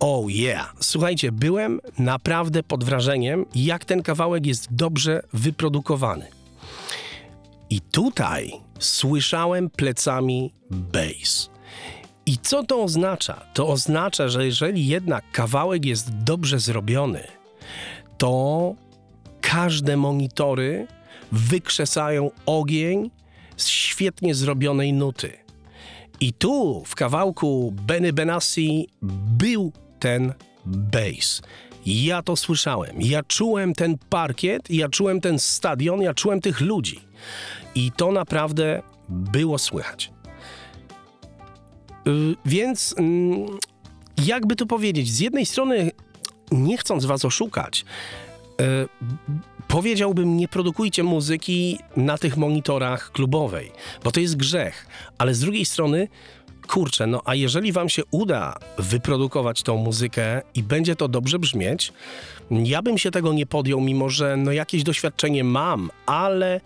Oh 0.00 0.26
yeah. 0.28 0.74
Słuchajcie, 0.80 1.32
byłem 1.32 1.80
naprawdę 1.98 2.62
pod 2.62 2.84
wrażeniem, 2.84 3.46
jak 3.54 3.84
ten 3.84 4.02
kawałek 4.02 4.46
jest 4.46 4.74
dobrze 4.74 5.22
wyprodukowany. 5.32 6.26
I 7.70 7.80
tutaj 7.80 8.52
słyszałem 8.78 9.70
plecami 9.70 10.54
bass. 10.70 11.50
I 12.26 12.38
co 12.38 12.64
to 12.64 12.82
oznacza? 12.82 13.42
To 13.54 13.68
oznacza, 13.68 14.28
że 14.28 14.46
jeżeli 14.46 14.86
jednak 14.86 15.24
kawałek 15.32 15.84
jest 15.84 16.14
dobrze 16.24 16.58
zrobiony, 16.58 17.22
to 18.18 18.74
każde 19.40 19.96
monitory 19.96 20.86
wykrzesają 21.32 22.30
ogień 22.46 23.10
z 23.56 23.68
świetnie 23.68 24.34
zrobionej 24.34 24.92
nuty. 24.92 25.32
I 26.20 26.32
tu 26.32 26.82
w 26.86 26.94
kawałku 26.94 27.74
Benny 27.86 28.12
Benassi 28.12 28.88
był 29.38 29.72
ten 29.98 30.32
bass. 30.66 31.42
Ja 31.86 32.22
to 32.22 32.36
słyszałem. 32.36 33.02
Ja 33.02 33.22
czułem 33.22 33.74
ten 33.74 33.98
parkiet, 33.98 34.70
ja 34.70 34.88
czułem 34.88 35.20
ten 35.20 35.38
stadion, 35.38 36.02
ja 36.02 36.14
czułem 36.14 36.40
tych 36.40 36.60
ludzi. 36.60 37.00
I 37.74 37.92
to 37.92 38.12
naprawdę 38.12 38.82
było 39.08 39.58
słychać. 39.58 40.12
Y, 42.06 42.36
Więc 42.44 42.94
mm, 42.98 43.46
jakby 44.26 44.56
to 44.56 44.66
powiedzieć, 44.66 45.10
z 45.10 45.20
jednej 45.20 45.46
strony 45.46 45.90
nie 46.52 46.76
chcąc 46.78 47.04
was 47.04 47.24
oszukać, 47.24 47.84
y, 48.60 48.64
powiedziałbym 49.68 50.36
nie 50.36 50.48
produkujcie 50.48 51.02
muzyki 51.02 51.78
na 51.96 52.18
tych 52.18 52.36
monitorach 52.36 53.12
klubowej, 53.12 53.72
bo 54.04 54.12
to 54.12 54.20
jest 54.20 54.36
grzech, 54.36 54.86
ale 55.18 55.34
z 55.34 55.40
drugiej 55.40 55.64
strony 55.64 56.08
kurczę, 56.68 57.06
no 57.06 57.22
a 57.24 57.34
jeżeli 57.34 57.72
wam 57.72 57.88
się 57.88 58.02
uda 58.10 58.54
wyprodukować 58.78 59.62
tą 59.62 59.76
muzykę 59.76 60.42
i 60.54 60.62
będzie 60.62 60.96
to 60.96 61.08
dobrze 61.08 61.38
brzmieć, 61.38 61.92
ja 62.50 62.82
bym 62.82 62.98
się 62.98 63.10
tego 63.10 63.32
nie 63.32 63.46
podjął, 63.46 63.80
mimo 63.80 64.08
że 64.08 64.36
no 64.36 64.52
jakieś 64.52 64.82
doświadczenie 64.82 65.44
mam, 65.44 65.90
ale 66.06 66.60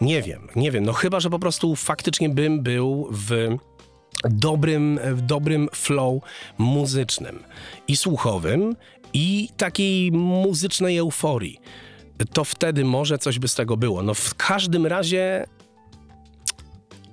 nie 0.00 0.22
wiem, 0.22 0.48
nie 0.56 0.70
wiem, 0.70 0.84
no 0.84 0.92
chyba, 0.92 1.20
że 1.20 1.30
po 1.30 1.38
prostu 1.38 1.76
faktycznie 1.76 2.28
bym 2.28 2.62
był 2.62 3.08
w 3.10 3.56
dobrym, 4.24 5.00
dobrym 5.16 5.68
flow 5.72 6.22
muzycznym 6.58 7.42
i 7.88 7.96
słuchowym 7.96 8.76
i 9.14 9.48
takiej 9.56 10.12
muzycznej 10.12 10.96
euforii. 10.96 11.58
To 12.32 12.44
wtedy 12.44 12.84
może 12.84 13.18
coś 13.18 13.38
by 13.38 13.48
z 13.48 13.54
tego 13.54 13.76
było. 13.76 14.02
No 14.02 14.14
w 14.14 14.34
każdym 14.34 14.86
razie 14.86 15.46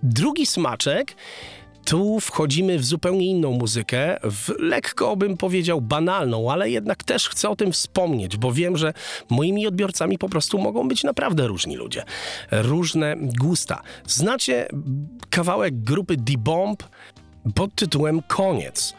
drugi 0.03 0.45
smaczek 0.45 1.15
tu 1.89 2.19
wchodzimy 2.19 2.79
w 2.79 2.85
zupełnie 2.85 3.25
inną 3.25 3.51
muzykę, 3.51 4.17
w 4.23 4.49
lekko 4.59 5.15
bym 5.15 5.37
powiedział 5.37 5.81
banalną, 5.81 6.51
ale 6.51 6.69
jednak 6.69 7.03
też 7.03 7.29
chcę 7.29 7.49
o 7.49 7.55
tym 7.55 7.71
wspomnieć, 7.71 8.37
bo 8.37 8.51
wiem, 8.51 8.77
że 8.77 8.93
moimi 9.29 9.67
odbiorcami 9.67 10.17
po 10.17 10.29
prostu 10.29 10.59
mogą 10.59 10.87
być 10.87 11.03
naprawdę 11.03 11.47
różni 11.47 11.75
ludzie. 11.75 12.03
Różne 12.51 13.15
gusta. 13.19 13.81
Znacie 14.07 14.67
kawałek 15.29 15.83
grupy 15.83 16.17
D-Bomb 16.17 16.83
pod 17.55 17.75
tytułem 17.75 18.21
Koniec. 18.27 18.93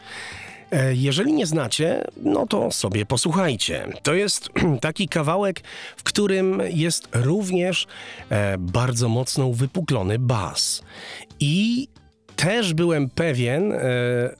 E, 0.71 0.95
Jeżeli 0.95 1.33
nie 1.33 1.45
znacie, 1.45 2.03
no 2.17 2.47
to 2.47 2.71
sobie 2.71 3.05
posłuchajcie. 3.05 3.87
To 4.03 4.13
jest 4.13 4.49
taki 4.81 5.07
kawałek, 5.07 5.61
w 5.97 6.03
którym 6.03 6.61
jest 6.69 7.07
również 7.13 7.87
e, 8.29 8.57
bardzo 8.57 9.09
mocno 9.09 9.45
uwypuklony 9.47 10.19
bas. 10.19 10.83
I 11.39 11.87
też 12.41 12.73
byłem 12.73 13.09
pewien, 13.09 13.73
e, 13.73 13.79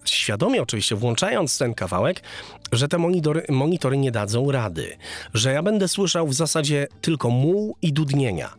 świadomie 0.05 0.61
oczywiście 0.61 0.95
włączając 0.95 1.57
ten 1.57 1.73
kawałek, 1.73 2.21
że 2.71 2.87
te 2.87 2.97
monitory, 2.97 3.45
monitory 3.49 3.97
nie 3.97 4.11
dadzą 4.11 4.51
rady, 4.51 4.97
że 5.33 5.53
ja 5.53 5.63
będę 5.63 5.87
słyszał 5.87 6.27
w 6.27 6.33
zasadzie 6.33 6.87
tylko 7.01 7.29
muł 7.29 7.75
i 7.81 7.93
dudnienia. 7.93 8.49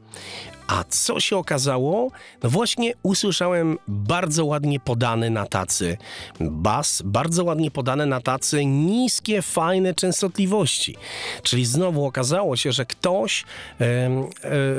A 0.73 0.85
co 0.89 1.21
się 1.21 1.37
okazało? 1.37 2.11
No 2.43 2.51
właśnie 2.51 2.93
usłyszałem 3.03 3.79
bardzo 3.89 4.45
ładnie 4.45 4.81
podany 4.81 5.31
na 5.31 5.47
tacy 5.47 5.97
bas, 6.41 7.03
bardzo 7.05 7.45
ładnie 7.45 7.71
podane 7.71 8.07
na 8.07 8.21
tacy 8.21 8.65
niskie, 8.67 9.43
fajne 9.43 9.95
częstotliwości. 9.95 10.97
Czyli 11.43 11.65
znowu 11.65 12.07
okazało 12.07 12.57
się, 12.57 12.73
że 12.73 12.87
ktoś 12.87 13.41
e, 13.41 13.45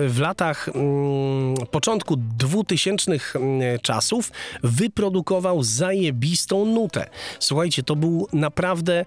w 0.08 0.18
latach 0.20 0.70
mm, 0.70 1.56
początku 1.72 2.16
2000 2.18 3.12
mm, 3.12 3.80
czasów 3.80 4.32
wyprodukował 4.64 5.64
zajebistą 5.64 6.66
nutę. 6.66 7.10
Słuchajcie, 7.40 7.84
to 7.84 7.96
był 7.96 8.28
naprawdę 8.34 9.00
e, 9.00 9.06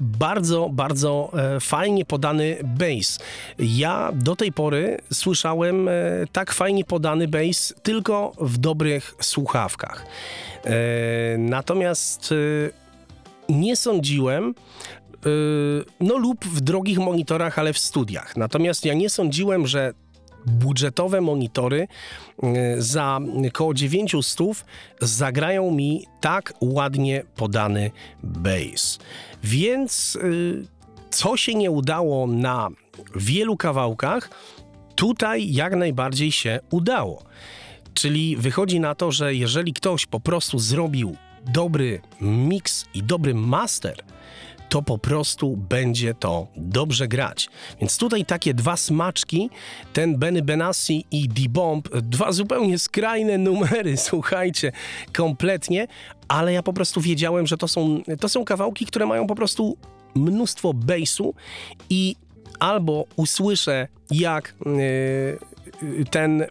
bardzo, 0.00 0.68
bardzo 0.72 1.30
e, 1.56 1.60
fajnie 1.60 2.04
podany 2.04 2.56
bass. 2.64 3.18
Ja 3.58 4.12
do 4.12 4.36
tej 4.36 4.52
pory 4.52 4.98
słyszałem 5.12 5.88
tak 6.32 6.52
fajnie 6.52 6.84
podany 6.84 7.28
bass 7.28 7.74
tylko 7.82 8.32
w 8.40 8.58
dobrych 8.58 9.14
słuchawkach. 9.20 10.06
E, 10.64 11.38
Natomiast 11.38 12.32
e, 12.32 13.54
nie 13.54 13.76
sądziłem, 13.76 14.54
no 16.00 16.16
lub 16.16 16.44
w 16.44 16.60
drogich 16.60 16.98
monitorach, 16.98 17.58
ale 17.58 17.72
w 17.72 17.78
studiach. 17.78 18.36
Natomiast 18.36 18.84
ja 18.84 18.94
nie 18.94 19.10
sądziłem, 19.10 19.66
że 19.66 19.92
budżetowe 20.46 21.20
monitory 21.20 21.88
za 22.78 23.20
około 23.48 23.74
900 23.74 24.38
zagrają 25.00 25.70
mi 25.70 26.06
tak 26.20 26.54
ładnie 26.60 27.22
podany 27.36 27.90
bass. 28.22 28.98
Więc 29.44 30.18
co 31.10 31.36
się 31.36 31.54
nie 31.54 31.70
udało 31.70 32.26
na 32.26 32.68
wielu 33.16 33.56
kawałkach, 33.56 34.30
tutaj 34.94 35.52
jak 35.52 35.76
najbardziej 35.76 36.32
się 36.32 36.60
udało. 36.70 37.22
Czyli 37.94 38.36
wychodzi 38.36 38.80
na 38.80 38.94
to, 38.94 39.12
że 39.12 39.34
jeżeli 39.34 39.72
ktoś 39.72 40.06
po 40.06 40.20
prostu 40.20 40.58
zrobił 40.58 41.16
dobry 41.46 42.00
mix 42.20 42.84
i 42.94 43.02
dobry 43.02 43.34
master, 43.34 43.96
to 44.68 44.82
po 44.82 44.98
prostu 44.98 45.56
będzie 45.56 46.14
to 46.14 46.46
dobrze 46.56 47.08
grać. 47.08 47.48
Więc 47.80 47.98
tutaj 47.98 48.24
takie 48.24 48.54
dwa 48.54 48.76
smaczki, 48.76 49.50
ten 49.92 50.18
Benny 50.18 50.42
Benassi 50.42 51.04
i 51.10 51.28
D-Bomb, 51.28 51.88
dwa 51.88 52.32
zupełnie 52.32 52.78
skrajne 52.78 53.38
numery, 53.38 53.96
słuchajcie, 54.10 54.72
kompletnie, 55.12 55.86
ale 56.28 56.52
ja 56.52 56.62
po 56.62 56.72
prostu 56.72 57.00
wiedziałem, 57.00 57.46
że 57.46 57.56
to 57.56 57.68
są, 57.68 58.02
to 58.20 58.28
są 58.28 58.44
kawałki, 58.44 58.86
które 58.86 59.06
mają 59.06 59.26
po 59.26 59.34
prostu 59.34 59.76
mnóstwo 60.14 60.74
bassu 60.74 61.34
i 61.90 62.16
albo 62.64 63.04
usłyszę, 63.16 63.88
jak 64.10 64.54
e, 66.02 66.04
ten 66.10 66.42
e, 66.42 66.46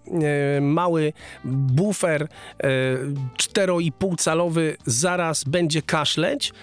mały 0.62 1.14
bufer 1.46 2.24
e, 2.24 2.28
4,5 3.38 4.16
calowy 4.18 4.78
zaraz 4.86 5.44
będzie 5.44 5.82
kaszleć. 5.82 6.54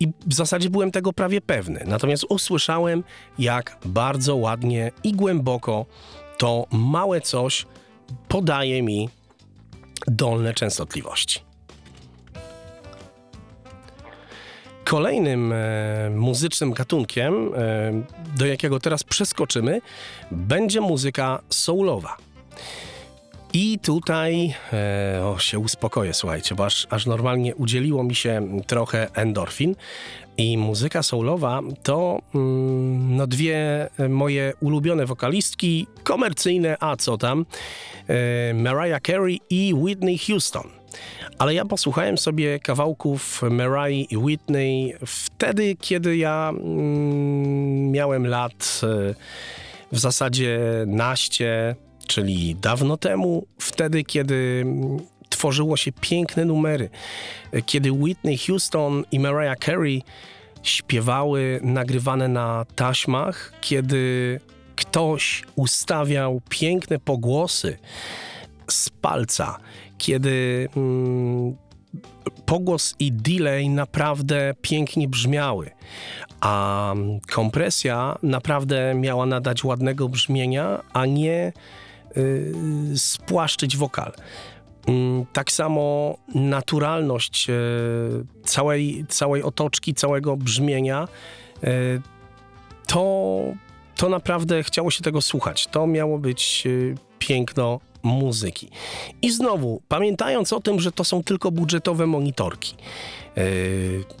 I 0.00 0.08
w 0.26 0.34
zasadzie 0.34 0.70
byłem 0.70 0.90
tego 0.90 1.12
prawie 1.12 1.40
pewny. 1.40 1.84
Natomiast 1.86 2.24
usłyszałem, 2.28 3.04
jak 3.38 3.78
bardzo 3.84 4.36
ładnie 4.36 4.90
i 5.04 5.12
głęboko 5.12 5.86
to 6.38 6.66
małe 6.70 7.20
coś 7.20 7.66
podaje 8.28 8.82
mi 8.82 9.08
dolne 10.06 10.54
częstotliwości. 10.54 11.51
Kolejnym 14.84 15.52
e, 15.52 16.10
muzycznym 16.10 16.72
gatunkiem, 16.72 17.54
e, 17.54 17.92
do 18.36 18.46
jakiego 18.46 18.80
teraz 18.80 19.04
przeskoczymy, 19.04 19.80
będzie 20.30 20.80
muzyka 20.80 21.40
soulowa. 21.50 22.16
I 23.52 23.78
tutaj 23.78 24.54
e, 24.72 25.24
o, 25.24 25.38
się 25.38 25.58
uspokoję, 25.58 26.14
słuchajcie, 26.14 26.54
bo 26.54 26.64
aż, 26.66 26.86
aż 26.90 27.06
normalnie 27.06 27.54
udzieliło 27.54 28.04
mi 28.04 28.14
się 28.14 28.62
trochę 28.66 29.08
endorfin. 29.14 29.74
I 30.36 30.58
muzyka 30.58 31.02
soulowa 31.02 31.60
to 31.82 32.20
mm, 32.34 33.16
no 33.16 33.26
dwie 33.26 33.88
moje 34.08 34.52
ulubione 34.60 35.06
wokalistki, 35.06 35.86
komercyjne, 36.02 36.76
a 36.80 36.96
co 36.96 37.18
tam, 37.18 37.46
e, 38.08 38.54
Mariah 38.54 39.02
Carey 39.02 39.40
i 39.50 39.74
Whitney 39.74 40.18
Houston. 40.18 40.81
Ale 41.38 41.54
ja 41.54 41.64
posłuchałem 41.64 42.18
sobie 42.18 42.60
kawałków 42.60 43.42
Mariah 43.50 44.12
i 44.12 44.16
Whitney 44.16 44.94
wtedy, 45.06 45.76
kiedy 45.80 46.16
ja 46.16 46.52
mm, 46.54 47.90
miałem 47.90 48.26
lat 48.26 48.80
e, 48.82 49.14
w 49.92 49.98
zasadzie 49.98 50.60
naście, 50.86 51.76
czyli 52.06 52.54
dawno 52.54 52.96
temu, 52.96 53.46
wtedy, 53.58 54.04
kiedy 54.04 54.62
mm, 54.64 54.98
tworzyło 55.28 55.76
się 55.76 55.92
piękne 55.92 56.44
numery, 56.44 56.90
E, 57.52 57.62
kiedy 57.62 57.92
Whitney 57.92 58.38
Houston 58.38 59.04
i 59.12 59.20
Mariah 59.20 59.58
Carey 59.58 60.02
śpiewały 60.62 61.60
nagrywane 61.62 62.28
na 62.28 62.64
taśmach, 62.74 63.52
kiedy 63.60 64.40
ktoś 64.76 65.44
ustawiał 65.56 66.40
piękne 66.48 66.98
pogłosy 66.98 67.78
z 68.68 68.90
palca, 68.90 69.58
kiedy 70.02 70.68
mm, 70.76 71.56
pogłos 72.46 72.94
i 72.98 73.12
delay 73.12 73.68
naprawdę 73.68 74.54
pięknie 74.62 75.08
brzmiały, 75.08 75.70
a 76.40 76.94
kompresja 77.32 78.18
naprawdę 78.22 78.94
miała 78.94 79.26
nadać 79.26 79.64
ładnego 79.64 80.08
brzmienia, 80.08 80.82
a 80.92 81.06
nie 81.06 81.52
y, 82.16 82.52
spłaszczyć 82.96 83.76
wokal. 83.76 84.12
Mm, 84.86 85.26
Tak 85.32 85.52
samo 85.52 86.16
naturalność 86.34 87.50
e, 87.50 87.54
całej, 88.44 89.04
całej 89.08 89.42
otoczki, 89.42 89.94
całego 89.94 90.36
brzmienia, 90.36 91.08
e, 91.64 91.68
to, 92.86 93.42
to 93.96 94.08
naprawdę 94.08 94.62
chciało 94.62 94.90
się 94.90 95.02
tego 95.02 95.20
słuchać. 95.20 95.66
To 95.66 95.86
miało 95.86 96.18
być 96.18 96.64
e, 96.66 96.94
piękno 97.18 97.80
muzyki. 98.02 98.68
I 99.22 99.30
znowu, 99.30 99.82
pamiętając 99.88 100.52
o 100.52 100.60
tym, 100.60 100.80
że 100.80 100.92
to 100.92 101.04
są 101.04 101.22
tylko 101.22 101.50
budżetowe 101.50 102.06
monitorki, 102.06 102.74
e, 103.36 103.42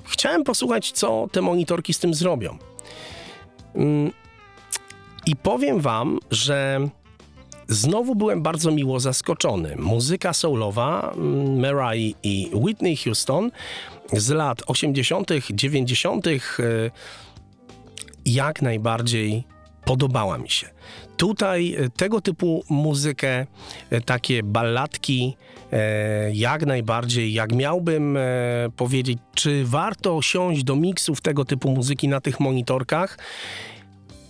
chciałem 0.04 0.44
posłuchać, 0.44 0.92
co 0.92 1.28
te 1.32 1.42
monitorki 1.42 1.94
z 1.94 1.98
tym 1.98 2.14
zrobią. 2.14 2.58
Mm, 3.74 4.12
I 5.26 5.36
powiem 5.36 5.80
wam, 5.80 6.18
że 6.30 6.88
Znowu 7.68 8.14
byłem 8.14 8.42
bardzo 8.42 8.70
miło 8.70 9.00
zaskoczony. 9.00 9.76
Muzyka 9.76 10.32
soulowa 10.32 11.12
mm, 11.14 11.60
Mariah 11.60 12.16
i 12.22 12.50
Whitney 12.54 12.96
Houston 12.96 13.50
z 14.12 14.30
lat 14.30 14.62
80., 14.66 15.28
90. 15.50 16.26
e, 16.26 16.30
jak 18.24 18.62
najbardziej 18.62 19.44
podobała 19.84 20.38
mi 20.38 20.50
się. 20.50 20.68
Tutaj 21.16 21.74
e, 21.74 21.88
tego 21.88 22.20
typu 22.20 22.64
muzykę, 22.68 23.46
e, 23.90 24.00
takie 24.00 24.42
balladki, 24.42 25.36
e, 25.72 26.32
jak 26.32 26.66
najbardziej, 26.66 27.32
jak 27.32 27.52
miałbym 27.52 28.18
powiedzieć, 28.76 29.18
czy 29.34 29.64
warto 29.64 30.22
siąść 30.22 30.64
do 30.64 30.76
miksów 30.76 31.20
tego 31.20 31.44
typu 31.44 31.70
muzyki 31.70 32.08
na 32.08 32.20
tych 32.20 32.40
monitorkach, 32.40 33.18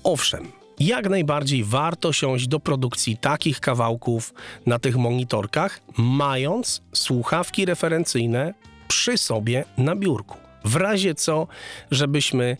Owszem, 0.04 0.52
jak 0.80 1.08
najbardziej 1.08 1.64
warto 1.64 2.12
siąść 2.12 2.48
do 2.48 2.60
produkcji 2.60 3.16
takich 3.16 3.60
kawałków 3.60 4.34
na 4.66 4.78
tych 4.78 4.96
monitorkach, 4.96 5.80
mając 5.98 6.82
słuchawki 6.92 7.64
referencyjne 7.64 8.54
przy 8.88 9.18
sobie 9.18 9.64
na 9.78 9.96
biurku. 9.96 10.51
W 10.64 10.76
razie 10.76 11.14
co, 11.14 11.46
żebyśmy 11.90 12.56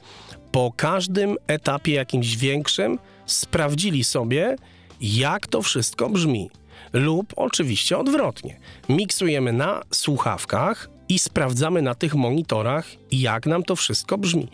po 0.52 0.72
każdym 0.76 1.36
etapie 1.46 1.92
jakimś 1.92 2.36
większym 2.36 2.98
sprawdzili 3.26 4.04
sobie, 4.04 4.56
jak 5.00 5.46
to 5.46 5.62
wszystko 5.62 6.08
brzmi. 6.08 6.50
Lub 6.92 7.32
oczywiście 7.36 7.98
odwrotnie. 7.98 8.60
Miksujemy 8.88 9.52
na 9.52 9.82
słuchawkach 9.90 10.88
i 11.08 11.18
sprawdzamy 11.18 11.82
na 11.82 11.94
tych 11.94 12.14
monitorach, 12.14 12.86
jak 13.12 13.46
nam 13.46 13.62
to 13.62 13.76
wszystko 13.76 14.18
brzmi. 14.18 14.48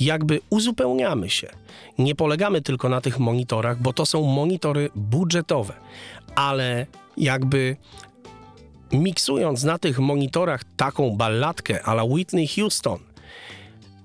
Jakby 0.00 0.40
uzupełniamy 0.50 1.30
się. 1.30 1.48
Nie 1.98 2.14
polegamy 2.14 2.62
tylko 2.62 2.88
na 2.88 3.00
tych 3.00 3.18
monitorach, 3.18 3.82
bo 3.82 3.92
to 3.92 4.06
są 4.06 4.22
monitory 4.22 4.90
budżetowe, 4.94 5.74
ale 6.34 6.86
jakby 7.16 7.76
miksując 8.92 9.64
na 9.64 9.78
tych 9.78 9.98
monitorach 9.98 10.64
taką 10.76 11.16
balladkę 11.16 11.82
a 11.82 11.92
la 11.92 12.04
Whitney 12.04 12.48
Houston, 12.48 12.98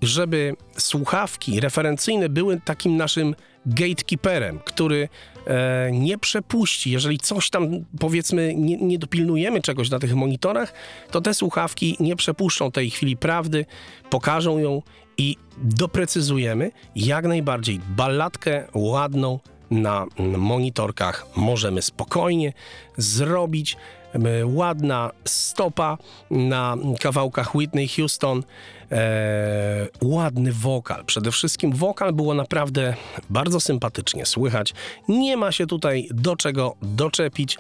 żeby 0.02 0.56
słuchawki 0.78 1.60
referencyjne 1.60 2.30
były 2.30 2.62
takim 2.66 2.98
naszym 2.98 3.36
gatekeeperem, 3.66 4.60
który 4.66 5.10
e, 5.48 5.90
nie 5.92 6.18
przepuści, 6.18 6.92
jeżeli 6.92 7.18
coś 7.18 7.50
tam 7.50 7.68
powiedzmy 8.00 8.56
nie, 8.56 8.78
nie 8.78 9.00
dopilnujemy 9.00 9.62
czegoś 9.62 9.90
na 9.90 10.00
tych 10.00 10.16
monitorach, 10.16 10.74
to 11.12 11.22
te 11.22 11.34
słuchawki 11.34 11.98
nie 12.00 12.16
przepuszczą 12.16 12.72
tej 12.72 12.90
chwili 12.90 13.18
prawdy, 13.18 13.66
pokażą 14.10 14.58
ją 14.58 14.82
i 15.18 15.38
doprecyzujemy 15.58 16.72
jak 16.96 17.26
najbardziej. 17.26 17.80
Balladkę 17.90 18.68
ładną 18.74 19.40
na 19.72 20.06
monitorkach 20.38 21.26
możemy 21.36 21.82
spokojnie 21.82 22.54
zrobić. 22.98 23.78
E, 24.14 24.46
Ładna 24.46 25.12
stopa 25.26 25.98
na 26.32 26.78
kawałkach 27.02 27.56
Whitney 27.56 27.88
Houston, 27.88 28.44
e, 28.92 29.88
ładny 30.02 30.52
wokal. 30.54 31.06
Przede 31.06 31.32
wszystkim 31.32 31.72
wokal 31.72 32.14
było 32.14 32.34
naprawdę 32.34 32.96
bardzo 33.30 33.60
sympatycznie 33.60 34.26
słychać. 34.26 34.74
Nie 35.08 35.38
ma 35.38 35.52
się 35.52 35.68
tutaj 35.68 36.08
do 36.12 36.36
czego 36.36 36.76
doczepić. 36.82 37.58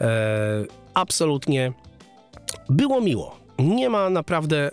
E, 0.00 0.06
absolutnie 0.94 1.72
było 2.68 3.00
miło. 3.00 3.36
Nie 3.58 3.90
ma 3.90 4.10
naprawdę 4.10 4.70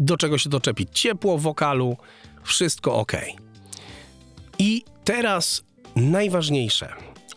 do 0.00 0.16
czego 0.16 0.38
się 0.38 0.50
doczepić. 0.50 0.88
Ciepło 0.92 1.38
wokalu, 1.38 1.96
wszystko 2.42 2.94
ok. 2.94 3.12
I 4.58 4.84
teraz 5.04 5.62
najważniejsze. 5.96 6.88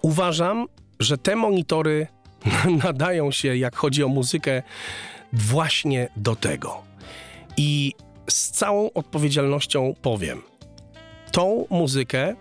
Uważam, 0.02 0.68
że 1.00 1.18
te 1.18 1.36
monitory 1.36 2.08
nadają 2.84 3.32
się, 3.32 3.58
jak 3.58 3.76
chodzi 3.76 4.04
o 4.04 4.08
muzykę, 4.08 4.64
właśnie 5.34 6.10
do 6.18 6.36
tego. 6.36 6.82
I 7.58 7.94
z 8.30 8.52
całą 8.52 8.90
odpowiedzialnością 8.94 9.94
powiem: 10.02 10.42
tą 11.32 11.66
muzykę, 11.70 12.36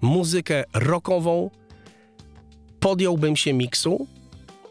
muzykę 0.00 0.64
rockową, 0.74 1.50
podjąłbym 2.80 3.36
się 3.36 3.52
miksu 3.52 4.06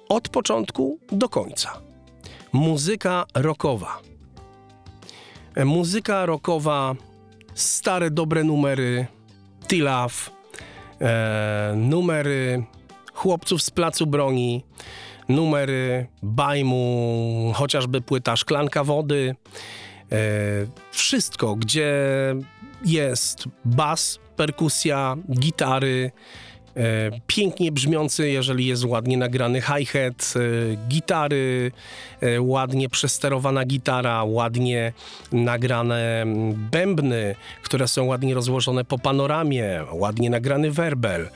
od 0.09 0.29
początku 0.29 0.99
do 1.11 1.29
końca. 1.29 1.81
Muzyka 2.53 3.25
rockowa. 3.33 3.99
E, 5.55 5.65
Muzyka 5.65 6.25
rockowa, 6.25 6.95
stare 7.53 8.11
dobre 8.11 8.43
numery, 8.43 9.07
Tilaf, 9.67 10.31
e, 11.01 11.73
numery 11.77 12.63
chłopców 13.13 13.61
z 13.61 13.69
placu 13.69 14.07
broni, 14.07 14.63
numery 15.29 16.07
Bajmu, 16.23 17.51
chociażby 17.55 18.01
płyta 18.01 18.35
Szklanka 18.35 18.83
Wody. 18.83 19.35
E, 20.11 20.15
wszystko, 20.91 21.55
gdzie 21.55 21.93
jest 22.85 23.43
bas, 23.65 24.19
perkusja, 24.35 25.15
gitary, 25.39 26.11
pięknie 27.27 27.71
brzmiący, 27.71 28.29
jeżeli 28.29 28.65
jest 28.65 28.85
ładnie 28.85 29.17
nagrany 29.17 29.61
hi-hat, 29.61 30.33
e, 30.35 30.75
gitary, 30.87 31.71
e, 32.21 32.41
ładnie 32.41 32.89
przesterowana 32.89 33.65
gitara, 33.65 34.23
ładnie 34.23 34.93
nagrane 35.31 36.21
mm, 36.21 36.69
bębny, 36.71 37.35
które 37.63 37.87
są 37.87 38.05
ładnie 38.05 38.33
rozłożone 38.33 38.85
po 38.85 38.99
panoramie, 38.99 39.83
ładnie 39.91 40.29
nagrany 40.29 40.71
werbel. 40.71 41.29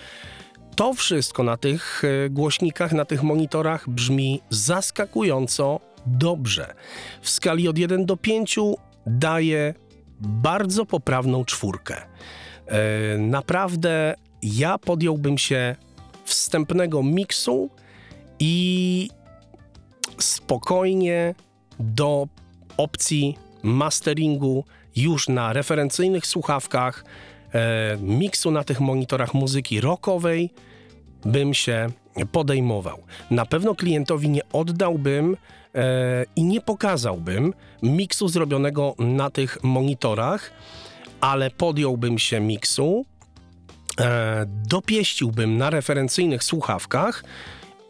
To 0.76 0.94
wszystko 0.94 1.44
na 1.44 1.58
tych 1.58 2.02
e, 2.26 2.30
głośnikach, 2.30 2.92
na 2.92 3.06
tych 3.06 3.24
monitorach 3.24 3.90
brzmi 3.90 4.42
zaskakująco 4.50 5.80
dobrze. 6.06 6.74
W 7.22 7.30
skali 7.30 7.68
od 7.68 7.78
1 7.78 8.06
do 8.06 8.18
5 8.18 8.60
daje 9.06 9.74
bardzo 10.22 10.86
poprawną 10.86 11.46
czwórkę. 11.46 11.96
E, 12.68 13.18
Naprawdę 13.18 14.16
ja 14.42 14.78
podjąłbym 14.78 15.38
się 15.38 15.76
wstępnego 16.26 17.04
miksu 17.04 17.70
i 18.40 19.10
spokojnie 20.20 21.36
do 21.80 22.28
opcji 22.78 23.38
masteringu 23.64 24.66
już 24.96 25.28
na 25.28 25.54
referencyjnych 25.54 26.28
słuchawkach, 26.28 27.06
e, 27.54 27.98
miksu 28.02 28.52
na 28.52 28.64
tych 28.64 28.80
monitorach 28.80 29.34
muzyki 29.34 29.82
rockowej 29.82 30.50
bym 31.26 31.54
się 31.54 31.88
podejmował. 32.32 33.04
Na 33.32 33.46
pewno 33.46 33.76
klientowi 33.76 34.30
nie 34.30 34.42
oddałbym 34.54 35.38
e, 35.76 36.26
i 36.36 36.44
nie 36.44 36.62
pokazałbym 36.62 37.54
miksu 37.84 38.28
zrobionego 38.28 38.96
na 39.00 39.30
tych 39.30 39.64
monitorach, 39.64 40.52
ale 41.22 41.52
podjąłbym 41.52 42.20
się 42.20 42.40
miksu, 42.40 43.06
e, 44.00 44.46
dopieściłbym 44.48 45.58
na 45.58 45.70
referencyjnych 45.70 46.44
słuchawkach 46.44 47.24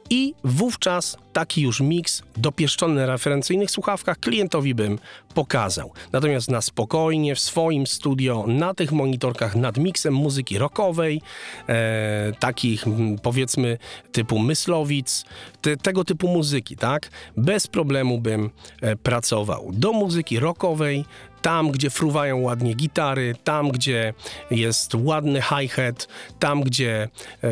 i 0.10 0.34
wówczas 0.44 1.18
taki 1.34 1.62
już 1.62 1.82
miks 1.82 2.24
dopieszczony 2.38 2.96
na 2.96 3.06
referencyjnych 3.06 3.72
słuchawkach 3.72 4.20
klientowi 4.20 4.76
bym 4.76 5.00
pokazał. 5.34 5.92
Natomiast 6.12 6.50
na 6.50 6.62
spokojnie 6.62 7.36
w 7.36 7.40
swoim 7.40 7.88
studio, 7.88 8.46
na 8.48 8.74
tych 8.74 8.92
monitorkach 8.92 9.56
nad 9.56 9.78
miksem 9.78 10.14
muzyki 10.14 10.58
rockowej, 10.58 11.22
e, 11.70 12.32
takich 12.40 12.86
powiedzmy 13.24 13.78
typu 14.12 14.40
Myslowic, 14.40 15.26
te, 15.62 15.78
tego 15.78 16.04
typu 16.04 16.28
muzyki, 16.28 16.78
tak? 16.78 17.10
Bez 17.38 17.68
problemu 17.68 18.22
bym 18.22 18.50
e, 18.82 18.96
pracował. 18.96 19.72
Do 19.74 19.94
muzyki 19.94 20.40
rockowej, 20.40 21.06
tam, 21.42 21.72
gdzie 21.72 21.90
fruwają 21.90 22.38
ładnie 22.38 22.74
gitary, 22.74 23.36
tam, 23.44 23.70
gdzie 23.70 24.14
jest 24.52 24.96
ładny 24.96 25.42
hi-hat, 25.42 26.08
tam, 26.40 26.62
gdzie 26.62 27.10
e, 27.44 27.50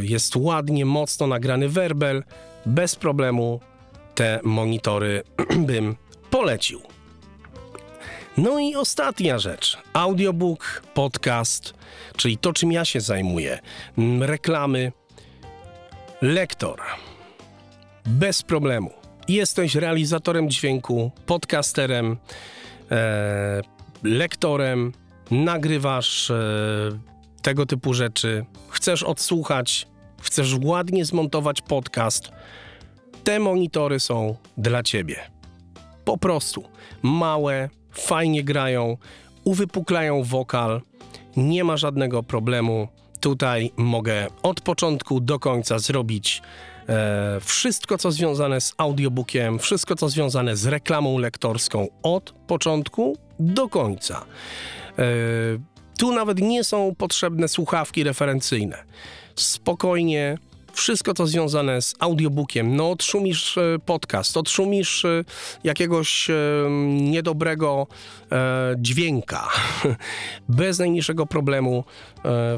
jest 0.00 0.36
ładnie, 0.36 0.84
mocno 0.84 1.26
nagrany 1.26 1.68
werbel, 1.68 2.22
bez 2.66 2.96
problemu 2.96 3.60
te 4.14 4.40
monitory 4.42 5.22
bym 5.68 5.96
polecił. 6.30 6.80
No 8.36 8.58
i 8.58 8.74
ostatnia 8.74 9.38
rzecz. 9.38 9.78
Audiobook, 9.92 10.82
podcast, 10.94 11.74
czyli 12.16 12.38
to, 12.38 12.52
czym 12.52 12.72
ja 12.72 12.84
się 12.84 13.00
zajmuję. 13.00 13.58
Mm, 13.98 14.22
Reklamy. 14.22 14.92
Lektor. 16.22 16.80
Bez 18.06 18.42
problemu. 18.42 18.90
Jesteś 19.28 19.74
realizatorem 19.74 20.50
dźwięku, 20.50 21.10
podcasterem, 21.26 22.16
e, 22.94 23.62
lektorem, 24.02 24.92
nagrywasz 25.30 26.30
e, 26.30 26.34
tego 27.42 27.66
typu 27.66 27.94
rzeczy, 27.94 28.44
chcesz 28.68 29.02
odsłuchać, 29.02 29.86
chcesz 30.22 30.54
ładnie 30.62 31.04
zmontować 31.04 31.62
podcast. 31.62 32.32
Te 33.24 33.38
monitory 33.38 34.00
są 34.00 34.36
dla 34.58 34.82
ciebie. 34.82 35.16
Po 36.04 36.18
prostu 36.18 36.64
małe, 37.02 37.68
fajnie 37.90 38.44
grają, 38.44 38.96
uwypuklają 39.44 40.22
wokal, 40.22 40.80
nie 41.36 41.64
ma 41.64 41.76
żadnego 41.76 42.22
problemu. 42.22 42.88
Tutaj 43.20 43.72
mogę 43.76 44.26
od 44.42 44.60
początku 44.60 45.20
do 45.20 45.38
końca 45.38 45.78
zrobić 45.78 46.42
e, 46.88 47.40
wszystko, 47.40 47.98
co 47.98 48.12
związane 48.12 48.60
z 48.60 48.74
audiobookiem, 48.76 49.58
wszystko, 49.58 49.96
co 49.96 50.08
związane 50.08 50.56
z 50.56 50.66
reklamą 50.66 51.18
lektorską 51.18 51.88
od 52.02 52.32
początku 52.46 53.16
do 53.38 53.68
końca. 53.68 54.24
E, 54.98 55.04
tu 55.98 56.12
nawet 56.12 56.40
nie 56.40 56.64
są 56.64 56.94
potrzebne 56.98 57.48
słuchawki 57.48 58.04
referencyjne. 58.04 58.84
Spokojnie 59.36 60.38
wszystko, 60.74 61.14
co 61.14 61.26
związane 61.26 61.82
z 61.82 61.94
audiobookiem, 61.98 62.76
no 62.76 62.90
odszumisz 62.90 63.58
e, 63.58 63.78
podcast, 63.86 64.36
odszumisz 64.36 65.04
e, 65.04 65.24
jakiegoś 65.64 66.30
e, 66.30 66.34
niedobrego 67.00 67.86
dźwięka, 68.76 69.48
bez 70.48 70.78
najmniejszego 70.78 71.26
problemu. 71.26 71.84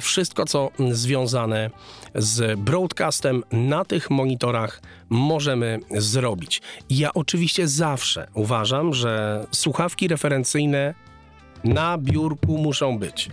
Wszystko, 0.00 0.44
co 0.44 0.70
związane 0.90 1.70
z 2.14 2.60
broadcastem 2.60 3.42
na 3.52 3.84
tych 3.84 4.10
monitorach 4.10 4.82
możemy 5.08 5.80
zrobić. 5.90 6.62
Ja 6.90 7.14
oczywiście 7.14 7.68
zawsze 7.68 8.28
uważam, 8.34 8.94
że 8.94 9.46
słuchawki 9.50 10.08
referencyjne 10.08 10.94
na 11.64 11.98
biurku 11.98 12.58
muszą 12.58 12.98
być. 12.98 13.28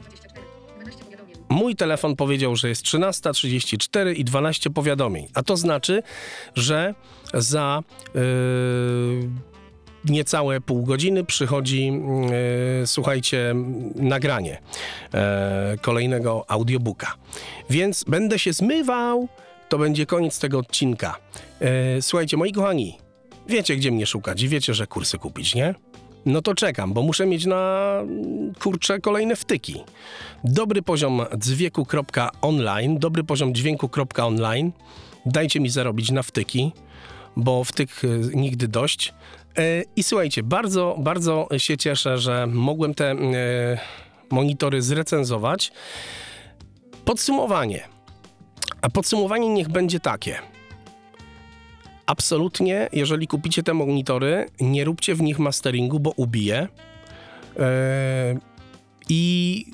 Mój 1.54 1.76
telefon 1.76 2.16
powiedział, 2.16 2.56
że 2.56 2.70
jest 2.70 2.86
13.34 2.86 4.16
i 4.16 4.24
12 4.26 4.70
powiadomień, 4.70 5.28
a 5.34 5.43
to 5.43 5.58
znaczy, 5.58 6.04
że 6.56 6.93
za 7.34 7.84
yy, 8.16 8.22
niecałe 10.06 10.62
pół 10.62 10.84
godziny 10.84 11.24
przychodzi, 11.24 11.86
yy, 11.86 12.88
słuchajcie, 12.88 13.56
nagranie 13.95 14.62
yy, 15.14 15.20
kolejnego 15.82 16.45
audiobooka. 16.47 17.14
Więc 17.70 18.04
będę 18.04 18.39
się 18.39 18.54
zmywał, 18.54 19.28
to 19.70 19.78
będzie 19.78 20.06
koniec 20.06 20.39
tego 20.39 20.60
odcinka. 20.60 21.18
Yy, 21.62 21.68
słuchajcie, 22.01 22.38
moi 22.38 22.51
kochani, 22.51 22.97
wiecie, 23.47 23.76
gdzie 23.76 23.91
mnie 23.91 24.06
szukać 24.06 24.41
i 24.41 24.49
wiecie, 24.49 24.74
że 24.74 24.88
kursy 24.88 25.18
kupić, 25.18 25.56
nie? 25.56 25.76
No 26.26 26.42
to 26.42 26.56
czekam, 26.56 26.94
bo 26.94 27.02
muszę 27.02 27.26
mieć 27.26 27.46
na 27.46 27.94
kurcze 28.62 29.00
kolejne 29.00 29.36
wtyki. 29.36 29.84
Dobry 30.44 30.82
poziom 30.82 31.22
dźwięku.online, 31.38 33.00
dobry 33.00 33.24
poziom 33.24 33.56
dźwięku.online. 33.56 34.72
Dajcie 35.26 35.60
mi 35.60 35.70
zarobić 35.70 36.12
na 36.12 36.24
wtyki, 36.24 36.72
bo 37.36 37.64
wtyk 37.64 38.04
y, 38.04 38.32
nigdy 38.34 38.68
dość. 38.68 39.14
E, 39.58 39.84
I 39.96 40.04
słuchajcie, 40.04 40.44
bardzo, 40.44 40.96
bardzo 41.00 41.48
się 41.58 41.78
cieszę, 41.78 42.18
że 42.18 42.48
mogłem 42.48 42.94
te 42.94 43.12
e, 43.12 43.16
monitory 44.30 44.82
zrecenzować. 44.82 45.72
Podsumowanie. 47.06 47.84
A 48.82 48.90
podsumowanie 48.90 49.50
niech 49.50 49.70
będzie 49.70 50.00
takie. 50.00 50.53
Absolutnie, 52.06 52.89
jeżeli 52.93 53.28
kupicie 53.28 53.64
te 53.64 53.74
monitory, 53.74 54.49
nie 54.62 54.84
róbcie 54.84 55.16
w 55.16 55.22
nich 55.22 55.39
masteringu, 55.39 55.99
bo 55.99 56.14
ubije. 56.16 56.68
Yy, 57.56 57.64
I 59.10 59.66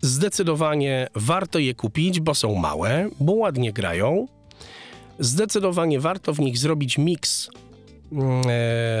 zdecydowanie 0.00 1.08
warto 1.14 1.58
je 1.58 1.74
kupić, 1.74 2.20
bo 2.20 2.34
są 2.34 2.54
małe, 2.54 3.08
bo 3.20 3.32
ładnie 3.32 3.72
grają. 3.72 4.26
Zdecydowanie 5.18 6.00
warto 6.00 6.34
w 6.34 6.40
nich 6.40 6.58
zrobić 6.58 6.98
miks 6.98 7.50
yy, 8.12 8.18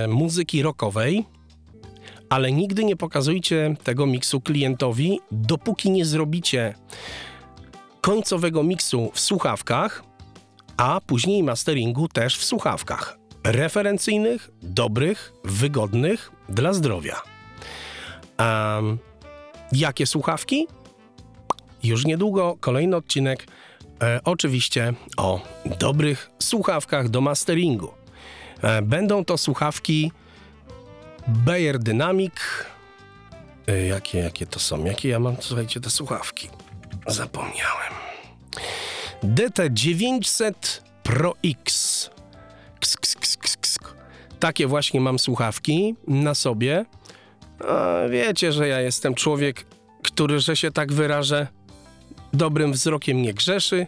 muzyki 0.08 0.62
rockowej, 0.62 1.24
ale 2.28 2.52
nigdy 2.52 2.84
nie 2.84 2.96
pokazujcie 2.96 3.76
tego 3.84 4.06
miksu 4.06 4.40
klientowi, 4.40 5.20
dopóki 5.30 5.90
nie 5.90 6.04
zrobicie 6.04 6.74
końcowego 8.00 8.62
miksu 8.62 9.10
w 9.14 9.20
słuchawkach, 9.20 10.05
a 10.76 11.00
później 11.06 11.42
masteringu 11.42 12.08
też 12.08 12.38
w 12.38 12.44
słuchawkach. 12.44 13.18
Referencyjnych, 13.44 14.50
dobrych, 14.62 15.32
wygodnych 15.44 16.32
dla 16.48 16.72
zdrowia. 16.72 17.22
Um, 18.38 18.98
jakie 19.72 20.06
słuchawki? 20.06 20.66
Już 21.82 22.04
niedługo 22.04 22.56
kolejny 22.60 22.96
odcinek, 22.96 23.46
e, 24.02 24.20
oczywiście 24.24 24.94
o 25.16 25.40
dobrych 25.78 26.30
słuchawkach 26.38 27.08
do 27.08 27.20
masteringu. 27.20 27.90
E, 28.62 28.82
będą 28.82 29.24
to 29.24 29.38
słuchawki 29.38 30.12
Bayer 31.28 31.78
Dynamic. 31.78 32.32
E, 33.66 33.86
jakie, 33.86 34.18
jakie 34.18 34.46
to 34.46 34.58
są? 34.58 34.84
Jakie 34.84 35.08
ja 35.08 35.18
mam, 35.20 35.36
słuchajcie, 35.40 35.80
te 35.80 35.90
słuchawki? 35.90 36.48
Zapomniałem. 37.06 37.92
DT900 39.22 40.80
Pro 41.02 41.34
X. 41.44 42.10
Ks, 42.80 42.96
ks, 42.96 43.14
ks, 43.14 43.36
ks, 43.36 43.56
ks. 43.56 43.78
Takie 44.40 44.66
właśnie 44.66 45.00
mam 45.00 45.18
słuchawki 45.18 45.94
na 46.06 46.34
sobie. 46.34 46.84
A 47.68 48.08
wiecie, 48.10 48.52
że 48.52 48.68
ja 48.68 48.80
jestem 48.80 49.14
człowiek, 49.14 49.66
który, 50.02 50.40
że 50.40 50.56
się 50.56 50.70
tak 50.70 50.92
wyrażę, 50.92 51.46
dobrym 52.32 52.72
wzrokiem 52.72 53.22
nie 53.22 53.34
grzeszy, 53.34 53.86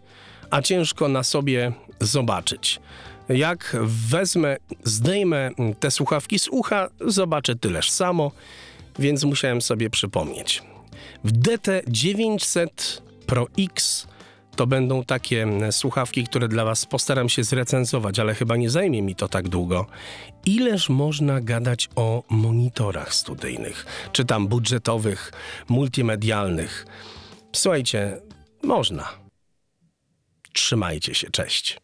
a 0.51 0.63
ciężko 0.63 1.09
na 1.09 1.23
sobie 1.23 1.73
zobaczyć. 2.01 2.81
Jak 3.29 3.77
wezmę, 3.83 4.57
zdejmę 4.85 5.51
te 5.81 5.91
słuchawki 5.91 6.39
z 6.39 6.49
ucha, 6.49 6.89
zobaczę 7.01 7.57
tyleż 7.57 7.91
samo, 7.91 8.33
więc 8.99 9.25
musiałem 9.25 9.63
sobie 9.63 9.91
przypomnieć. 9.91 10.63
W 11.25 11.33
DT900 11.33 12.67
Pro 13.27 13.47
X 13.59 14.07
to 14.59 14.67
będą 14.67 15.05
takie 15.05 15.47
słuchawki, 15.71 16.25
które 16.25 16.49
dla 16.49 16.65
Was 16.65 16.87
postaram 16.87 17.29
się 17.29 17.45
zrecenzować, 17.45 18.19
ale 18.19 18.35
chyba 18.35 18.57
nie 18.57 18.71
zajmie 18.71 19.03
mi 19.03 19.15
to 19.15 19.29
tak 19.29 19.49
długo. 19.49 19.87
Ileż 20.47 20.89
można 20.89 21.41
gadać 21.41 21.89
o 21.97 22.23
monitorach 22.29 23.15
studyjnych, 23.15 23.87
czy 24.13 24.25
tam 24.25 24.49
budżetowych, 24.49 25.33
multimedialnych? 25.69 26.87
Słuchajcie, 27.53 28.21
można. 28.63 29.09
Trzymajcie 30.53 31.15
się, 31.15 31.31
cześć. 31.31 31.81